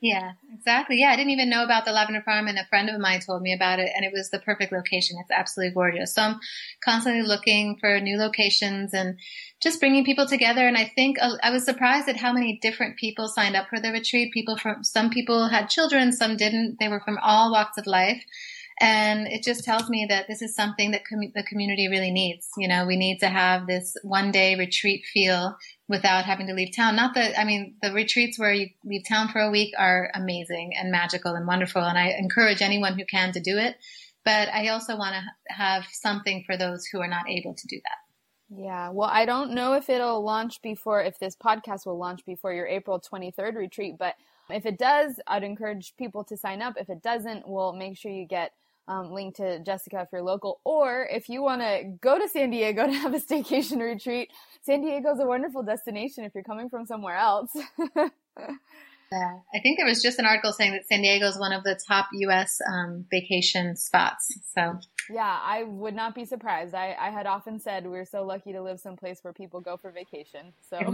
Yeah, 0.00 0.32
exactly. 0.52 1.00
Yeah, 1.00 1.08
I 1.10 1.16
didn't 1.16 1.30
even 1.30 1.48
know 1.48 1.64
about 1.64 1.86
the 1.86 1.92
lavender 1.92 2.20
farm, 2.20 2.48
and 2.48 2.58
a 2.58 2.66
friend 2.66 2.90
of 2.90 3.00
mine 3.00 3.20
told 3.20 3.40
me 3.40 3.54
about 3.54 3.78
it, 3.78 3.90
and 3.96 4.04
it 4.04 4.12
was 4.12 4.28
the 4.28 4.38
perfect 4.38 4.70
location. 4.70 5.16
It's 5.18 5.30
absolutely 5.30 5.72
gorgeous. 5.72 6.14
So 6.14 6.22
I'm 6.22 6.40
constantly 6.84 7.22
looking 7.22 7.78
for 7.80 7.98
new 7.98 8.18
locations 8.18 8.92
and 8.92 9.18
just 9.62 9.80
bringing 9.80 10.04
people 10.04 10.26
together. 10.26 10.68
And 10.68 10.76
I 10.76 10.84
think 10.94 11.16
uh, 11.20 11.36
I 11.42 11.48
was 11.50 11.64
surprised 11.64 12.08
at 12.10 12.18
how 12.18 12.32
many 12.32 12.58
different 12.60 12.98
people 12.98 13.26
signed 13.28 13.56
up 13.56 13.68
for 13.70 13.80
the 13.80 13.90
retreat. 13.90 14.34
People 14.34 14.58
from 14.58 14.84
some 14.84 15.08
people 15.08 15.48
had 15.48 15.70
children, 15.70 16.12
some 16.12 16.36
didn't. 16.36 16.76
They 16.78 16.88
were 16.88 17.00
from 17.00 17.18
all 17.22 17.50
walks 17.50 17.78
of 17.78 17.86
life. 17.86 18.22
And 18.78 19.26
it 19.26 19.42
just 19.42 19.64
tells 19.64 19.88
me 19.88 20.06
that 20.10 20.26
this 20.28 20.42
is 20.42 20.54
something 20.54 20.90
that 20.90 21.06
com- 21.08 21.32
the 21.34 21.42
community 21.42 21.88
really 21.88 22.10
needs. 22.10 22.48
You 22.58 22.68
know, 22.68 22.84
we 22.86 22.96
need 22.96 23.18
to 23.20 23.28
have 23.28 23.66
this 23.66 23.96
one 24.02 24.30
day 24.30 24.54
retreat 24.54 25.04
feel 25.12 25.56
without 25.88 26.26
having 26.26 26.46
to 26.48 26.52
leave 26.52 26.76
town. 26.76 26.94
Not 26.94 27.14
that, 27.14 27.38
I 27.38 27.44
mean, 27.44 27.76
the 27.80 27.92
retreats 27.92 28.38
where 28.38 28.52
you 28.52 28.68
leave 28.84 29.06
town 29.08 29.28
for 29.28 29.40
a 29.40 29.50
week 29.50 29.72
are 29.78 30.10
amazing 30.14 30.72
and 30.78 30.90
magical 30.90 31.34
and 31.34 31.46
wonderful. 31.46 31.82
And 31.82 31.96
I 31.96 32.14
encourage 32.18 32.60
anyone 32.60 32.98
who 32.98 33.06
can 33.06 33.32
to 33.32 33.40
do 33.40 33.56
it. 33.56 33.76
But 34.26 34.48
I 34.48 34.68
also 34.68 34.96
want 34.96 35.14
to 35.14 35.54
have 35.54 35.86
something 35.90 36.42
for 36.44 36.56
those 36.56 36.84
who 36.86 37.00
are 37.00 37.08
not 37.08 37.30
able 37.30 37.54
to 37.54 37.66
do 37.68 37.76
that. 37.76 38.60
Yeah. 38.60 38.90
Well, 38.90 39.08
I 39.10 39.24
don't 39.24 39.52
know 39.52 39.72
if 39.74 39.88
it'll 39.88 40.22
launch 40.22 40.60
before, 40.62 41.02
if 41.02 41.18
this 41.18 41.34
podcast 41.34 41.86
will 41.86 41.98
launch 41.98 42.24
before 42.26 42.52
your 42.52 42.66
April 42.66 43.00
23rd 43.00 43.54
retreat, 43.54 43.96
but 43.98 44.16
if 44.50 44.66
it 44.66 44.78
does, 44.78 45.18
I'd 45.26 45.42
encourage 45.42 45.94
people 45.96 46.24
to 46.24 46.36
sign 46.36 46.62
up. 46.62 46.74
If 46.78 46.90
it 46.90 47.02
doesn't, 47.02 47.48
we'll 47.48 47.72
make 47.72 47.96
sure 47.96 48.12
you 48.12 48.26
get 48.26 48.52
um, 48.88 49.12
link 49.12 49.36
to 49.36 49.60
Jessica 49.60 50.00
if 50.02 50.08
you're 50.12 50.22
local, 50.22 50.60
or 50.64 51.06
if 51.10 51.28
you 51.28 51.42
want 51.42 51.60
to 51.62 51.84
go 52.00 52.18
to 52.18 52.28
San 52.28 52.50
Diego 52.50 52.86
to 52.86 52.92
have 52.92 53.14
a 53.14 53.20
staycation 53.20 53.80
retreat, 53.80 54.30
San 54.62 54.82
Diego 54.82 55.12
is 55.12 55.20
a 55.20 55.26
wonderful 55.26 55.62
destination 55.62 56.24
if 56.24 56.34
you're 56.34 56.44
coming 56.44 56.68
from 56.68 56.86
somewhere 56.86 57.16
else. 57.16 57.50
Yeah, 59.12 59.38
I 59.54 59.60
think 59.60 59.78
there 59.78 59.86
was 59.86 60.02
just 60.02 60.18
an 60.18 60.26
article 60.26 60.52
saying 60.52 60.72
that 60.72 60.86
San 60.88 61.02
Diego 61.02 61.26
is 61.26 61.38
one 61.38 61.52
of 61.52 61.62
the 61.62 61.78
top 61.86 62.08
U.S. 62.12 62.58
Um, 62.68 63.04
vacation 63.10 63.76
spots. 63.76 64.36
So 64.52 64.80
yeah, 65.10 65.40
I 65.42 65.62
would 65.62 65.94
not 65.94 66.14
be 66.14 66.24
surprised. 66.24 66.74
I, 66.74 66.96
I 66.98 67.10
had 67.10 67.26
often 67.26 67.60
said 67.60 67.86
we're 67.86 68.04
so 68.04 68.24
lucky 68.24 68.52
to 68.52 68.62
live 68.62 68.80
someplace 68.80 69.18
where 69.22 69.32
people 69.32 69.60
go 69.60 69.76
for 69.76 69.92
vacation. 69.92 70.52
So 70.68 70.78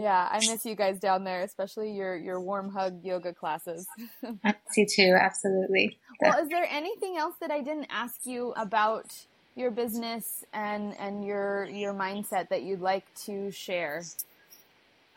yeah, 0.00 0.28
I 0.30 0.38
miss 0.40 0.64
you 0.64 0.74
guys 0.74 0.98
down 0.98 1.24
there, 1.24 1.42
especially 1.42 1.92
your 1.92 2.16
your 2.16 2.40
warm 2.40 2.70
hug 2.70 3.04
yoga 3.04 3.34
classes. 3.34 3.86
I 4.24 4.54
miss 4.66 4.76
you 4.76 4.86
too, 4.86 5.16
absolutely. 5.18 5.98
Well, 6.20 6.38
is 6.42 6.48
there 6.48 6.66
anything 6.70 7.16
else 7.18 7.34
that 7.40 7.50
I 7.50 7.60
didn't 7.60 7.88
ask 7.90 8.24
you 8.24 8.52
about 8.56 9.12
your 9.54 9.70
business 9.70 10.44
and 10.54 10.98
and 10.98 11.24
your 11.24 11.64
your 11.66 11.92
mindset 11.92 12.48
that 12.48 12.62
you'd 12.62 12.80
like 12.80 13.12
to 13.26 13.50
share? 13.50 14.02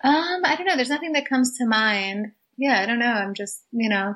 Um, 0.03 0.41
I 0.43 0.55
don't 0.55 0.65
know. 0.65 0.75
There's 0.75 0.89
nothing 0.89 1.13
that 1.13 1.27
comes 1.27 1.57
to 1.57 1.65
mind. 1.65 2.31
Yeah, 2.57 2.79
I 2.81 2.85
don't 2.85 2.99
know. 2.99 3.05
I'm 3.05 3.33
just, 3.33 3.63
you 3.71 3.89
know, 3.89 4.15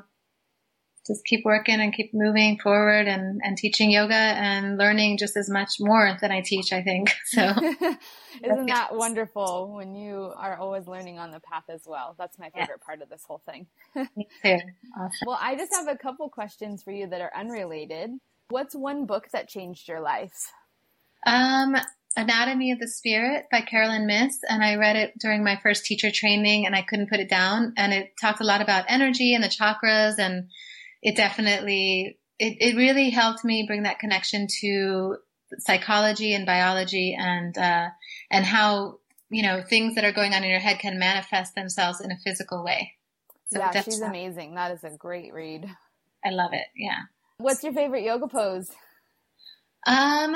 just 1.09 1.25
keep 1.25 1.43
working 1.43 1.79
and 1.79 1.93
keep 1.93 2.13
moving 2.13 2.59
forward 2.59 3.07
and, 3.07 3.41
and 3.43 3.57
teaching 3.57 3.89
yoga 3.89 4.13
and 4.13 4.77
learning 4.77 5.17
just 5.17 5.35
as 5.35 5.49
much 5.49 5.79
more 5.79 6.15
than 6.21 6.31
I 6.31 6.41
teach, 6.41 6.71
I 6.71 6.83
think. 6.83 7.11
So 7.25 7.41
isn't 8.43 8.67
that 8.67 8.95
wonderful 8.95 9.73
when 9.75 9.95
you 9.95 10.31
are 10.35 10.57
always 10.57 10.87
learning 10.87 11.19
on 11.19 11.31
the 11.31 11.39
path 11.39 11.65
as 11.69 11.81
well? 11.85 12.15
That's 12.17 12.39
my 12.39 12.49
favorite 12.49 12.79
yeah. 12.81 12.85
part 12.85 13.01
of 13.01 13.09
this 13.09 13.23
whole 13.27 13.41
thing. 13.45 13.67
Me 13.95 14.27
too. 14.43 14.57
Awesome. 14.97 15.27
Well, 15.27 15.37
I 15.39 15.55
just 15.55 15.73
have 15.73 15.87
a 15.87 15.97
couple 15.97 16.29
questions 16.29 16.81
for 16.81 16.91
you 16.91 17.07
that 17.07 17.21
are 17.21 17.31
unrelated. 17.35 18.11
What's 18.49 18.75
one 18.75 19.05
book 19.05 19.27
that 19.31 19.47
changed 19.47 19.87
your 19.87 20.01
life? 20.01 20.51
Um, 21.25 21.75
Anatomy 22.19 22.71
of 22.71 22.79
the 22.79 22.87
Spirit 22.87 23.45
by 23.49 23.61
Caroline 23.61 24.05
Myss, 24.05 24.39
and 24.47 24.63
I 24.63 24.75
read 24.75 24.95
it 24.95 25.17
during 25.17 25.43
my 25.43 25.57
first 25.63 25.85
teacher 25.85 26.11
training, 26.11 26.65
and 26.65 26.75
I 26.75 26.81
couldn't 26.81 27.09
put 27.09 27.19
it 27.19 27.29
down. 27.29 27.73
And 27.77 27.93
it 27.93 28.11
talked 28.19 28.41
a 28.41 28.45
lot 28.45 28.61
about 28.61 28.85
energy 28.89 29.33
and 29.33 29.43
the 29.43 29.47
chakras, 29.47 30.19
and 30.19 30.49
it 31.01 31.15
definitely 31.15 32.17
it, 32.37 32.57
it 32.59 32.75
really 32.75 33.09
helped 33.09 33.45
me 33.45 33.65
bring 33.65 33.83
that 33.83 33.99
connection 33.99 34.47
to 34.61 35.17
psychology 35.59 36.33
and 36.33 36.45
biology, 36.45 37.15
and 37.17 37.57
uh, 37.57 37.87
and 38.29 38.45
how 38.45 38.99
you 39.29 39.41
know 39.41 39.61
things 39.61 39.95
that 39.95 40.03
are 40.03 40.11
going 40.11 40.33
on 40.33 40.43
in 40.43 40.49
your 40.49 40.59
head 40.59 40.79
can 40.79 40.99
manifest 40.99 41.55
themselves 41.55 42.01
in 42.01 42.11
a 42.11 42.17
physical 42.23 42.63
way. 42.63 42.93
So 43.47 43.59
yeah, 43.59 43.81
she's 43.81 44.01
amazing. 44.01 44.55
That 44.55 44.71
is 44.71 44.83
a 44.83 44.89
great 44.89 45.33
read. 45.33 45.69
I 46.23 46.31
love 46.31 46.51
it. 46.53 46.65
Yeah. 46.75 46.99
What's 47.37 47.63
your 47.63 47.71
favorite 47.71 48.03
yoga 48.03 48.27
pose? 48.27 48.69
Um, 49.87 50.35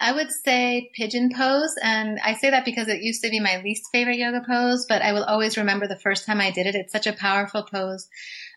I 0.00 0.12
would 0.12 0.30
say 0.30 0.90
pigeon 0.94 1.30
pose. 1.34 1.74
And 1.82 2.18
I 2.24 2.34
say 2.34 2.50
that 2.50 2.64
because 2.64 2.88
it 2.88 3.02
used 3.02 3.22
to 3.22 3.30
be 3.30 3.40
my 3.40 3.60
least 3.62 3.84
favorite 3.92 4.18
yoga 4.18 4.42
pose, 4.46 4.86
but 4.88 5.02
I 5.02 5.12
will 5.12 5.24
always 5.24 5.56
remember 5.56 5.86
the 5.86 5.98
first 5.98 6.26
time 6.26 6.40
I 6.40 6.50
did 6.50 6.66
it. 6.66 6.74
It's 6.74 6.92
such 6.92 7.06
a 7.06 7.12
powerful 7.12 7.62
pose. 7.62 8.08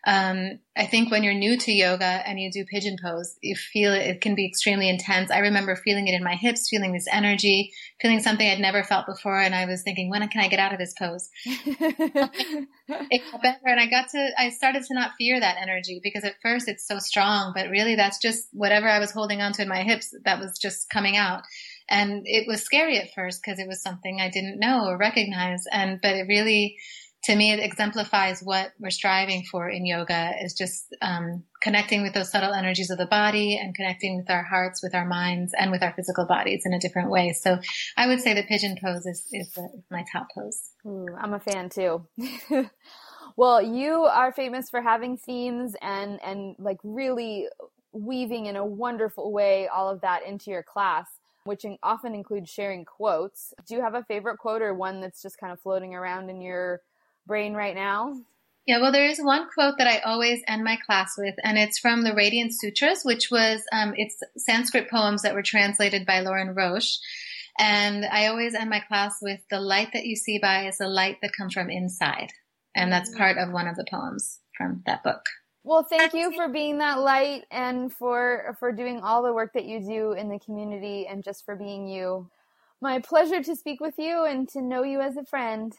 Um, 0.06 0.60
I 0.76 0.86
think 0.86 1.10
when 1.10 1.22
you're 1.22 1.34
new 1.34 1.58
to 1.58 1.72
yoga 1.72 2.04
and 2.04 2.40
you 2.40 2.50
do 2.50 2.64
pigeon 2.64 2.96
pose, 3.02 3.36
you 3.42 3.54
feel 3.54 3.92
it, 3.92 4.06
it 4.06 4.20
can 4.22 4.34
be 4.34 4.46
extremely 4.46 4.88
intense. 4.88 5.30
I 5.30 5.40
remember 5.40 5.76
feeling 5.76 6.08
it 6.08 6.14
in 6.14 6.24
my 6.24 6.36
hips, 6.36 6.68
feeling 6.70 6.92
this 6.92 7.06
energy, 7.12 7.72
feeling 8.00 8.20
something 8.20 8.48
I'd 8.48 8.60
never 8.60 8.82
felt 8.82 9.04
before. 9.04 9.38
And 9.38 9.54
I 9.54 9.66
was 9.66 9.82
thinking, 9.82 10.08
when 10.08 10.26
can 10.28 10.40
I 10.40 10.48
get 10.48 10.58
out 10.58 10.72
of 10.72 10.78
this 10.78 10.94
pose? 10.98 11.28
it 11.44 13.22
got 13.30 13.42
better. 13.42 13.58
And 13.66 13.80
I 13.80 13.86
got 13.86 14.08
to, 14.10 14.30
I 14.38 14.48
started 14.48 14.84
to 14.84 14.94
not 14.94 15.12
fear 15.18 15.38
that 15.38 15.58
energy 15.60 16.00
because 16.02 16.24
at 16.24 16.40
first 16.42 16.66
it's 16.66 16.86
so 16.86 16.98
strong, 16.98 17.52
but 17.54 17.68
really 17.68 17.94
that's 17.94 18.18
just 18.18 18.48
whatever 18.52 18.88
I 18.88 19.00
was 19.00 19.10
holding 19.10 19.42
onto 19.42 19.62
in 19.62 19.68
my 19.68 19.82
hips 19.82 20.14
that 20.24 20.40
was 20.40 20.58
just 20.58 20.88
coming 20.88 21.18
out. 21.18 21.42
And 21.90 22.22
it 22.24 22.46
was 22.46 22.62
scary 22.62 22.98
at 22.98 23.12
first 23.14 23.42
because 23.44 23.58
it 23.58 23.68
was 23.68 23.82
something 23.82 24.20
I 24.20 24.30
didn't 24.30 24.60
know 24.60 24.86
or 24.86 24.96
recognize. 24.96 25.64
And, 25.70 25.98
but 26.00 26.14
it 26.14 26.26
really, 26.28 26.78
to 27.24 27.36
me, 27.36 27.52
it 27.52 27.60
exemplifies 27.60 28.40
what 28.40 28.72
we're 28.78 28.90
striving 28.90 29.44
for 29.44 29.68
in 29.68 29.84
yoga 29.84 30.32
is 30.42 30.54
just 30.54 30.94
um, 31.02 31.44
connecting 31.62 32.02
with 32.02 32.14
those 32.14 32.30
subtle 32.30 32.54
energies 32.54 32.88
of 32.90 32.96
the 32.96 33.06
body 33.06 33.58
and 33.58 33.74
connecting 33.74 34.16
with 34.16 34.30
our 34.30 34.42
hearts, 34.42 34.82
with 34.82 34.94
our 34.94 35.06
minds, 35.06 35.52
and 35.58 35.70
with 35.70 35.82
our 35.82 35.92
physical 35.92 36.26
bodies 36.26 36.62
in 36.64 36.72
a 36.72 36.80
different 36.80 37.10
way. 37.10 37.32
So 37.32 37.58
I 37.96 38.06
would 38.06 38.20
say 38.20 38.32
the 38.32 38.42
pigeon 38.42 38.76
pose 38.82 39.04
is, 39.04 39.26
is 39.32 39.52
the, 39.52 39.68
my 39.90 40.04
top 40.10 40.28
pose. 40.34 40.70
Ooh, 40.86 41.08
I'm 41.20 41.34
a 41.34 41.40
fan 41.40 41.68
too. 41.68 42.06
well, 43.36 43.60
you 43.60 44.04
are 44.04 44.32
famous 44.32 44.70
for 44.70 44.80
having 44.80 45.18
themes 45.18 45.74
and, 45.82 46.18
and 46.24 46.56
like 46.58 46.78
really 46.82 47.48
weaving 47.92 48.46
in 48.46 48.56
a 48.56 48.64
wonderful 48.64 49.30
way 49.30 49.68
all 49.68 49.90
of 49.90 50.00
that 50.00 50.24
into 50.26 50.50
your 50.50 50.62
class 50.62 51.06
which 51.44 51.64
often 51.82 52.14
includes 52.14 52.50
sharing 52.50 52.84
quotes. 52.84 53.54
Do 53.66 53.74
you 53.74 53.80
have 53.80 53.94
a 53.94 54.04
favorite 54.04 54.38
quote 54.38 54.60
or 54.60 54.74
one 54.74 55.00
that's 55.00 55.22
just 55.22 55.38
kind 55.38 55.52
of 55.52 55.58
floating 55.58 55.94
around 55.94 56.28
in 56.28 56.42
your 56.42 56.82
brain 57.30 57.54
right 57.54 57.76
now? 57.76 58.20
Yeah, 58.66 58.80
well, 58.80 58.92
there 58.92 59.06
is 59.06 59.20
one 59.22 59.48
quote 59.54 59.78
that 59.78 59.86
I 59.86 60.00
always 60.00 60.42
end 60.46 60.64
my 60.64 60.76
class 60.84 61.14
with, 61.16 61.34
and 61.44 61.56
it's 61.56 61.78
from 61.78 62.02
the 62.02 62.14
Radiance 62.14 62.58
Sutras, 62.60 63.02
which 63.04 63.30
was 63.30 63.62
um, 63.72 63.94
it's 63.96 64.18
Sanskrit 64.36 64.90
poems 64.90 65.22
that 65.22 65.34
were 65.34 65.42
translated 65.42 66.04
by 66.04 66.20
Lorin 66.20 66.54
Roche. 66.54 66.98
And 67.58 68.04
I 68.04 68.26
always 68.26 68.54
end 68.54 68.68
my 68.68 68.80
class 68.80 69.18
with 69.22 69.40
the 69.48 69.60
light 69.60 69.90
that 69.92 70.06
you 70.06 70.16
see 70.16 70.38
by 70.40 70.66
is 70.66 70.78
the 70.78 70.88
light 70.88 71.18
that 71.22 71.32
comes 71.36 71.54
from 71.54 71.70
inside. 71.70 72.32
And 72.74 72.92
that's 72.92 73.16
part 73.16 73.38
of 73.38 73.52
one 73.52 73.68
of 73.68 73.76
the 73.76 73.86
poems 73.88 74.40
from 74.56 74.82
that 74.86 75.02
book. 75.02 75.22
Well, 75.62 75.84
thank 75.84 76.14
you 76.14 76.32
for 76.34 76.48
being 76.48 76.78
that 76.78 76.98
light 76.98 77.44
and 77.50 77.92
for 77.92 78.56
for 78.58 78.72
doing 78.72 79.00
all 79.02 79.22
the 79.22 79.32
work 79.32 79.52
that 79.54 79.66
you 79.66 79.80
do 79.80 80.12
in 80.12 80.28
the 80.28 80.38
community 80.38 81.06
and 81.06 81.22
just 81.22 81.44
for 81.44 81.54
being 81.54 81.86
you. 81.86 82.28
My 82.80 82.98
pleasure 82.98 83.42
to 83.42 83.56
speak 83.56 83.80
with 83.80 83.94
you 83.98 84.24
and 84.24 84.48
to 84.50 84.62
know 84.62 84.82
you 84.82 85.00
as 85.00 85.16
a 85.16 85.24
friend. 85.24 85.72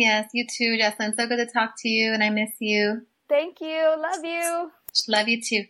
Yes, 0.00 0.30
you 0.32 0.46
too, 0.46 0.78
Jessalyn. 0.80 1.14
So 1.14 1.26
good 1.26 1.36
to 1.36 1.44
talk 1.44 1.74
to 1.80 1.88
you, 1.90 2.14
and 2.14 2.24
I 2.24 2.30
miss 2.30 2.52
you. 2.58 3.02
Thank 3.28 3.60
you. 3.60 3.94
Love 3.98 4.24
you. 4.24 4.70
Love 5.08 5.28
you 5.28 5.42
too. 5.42 5.64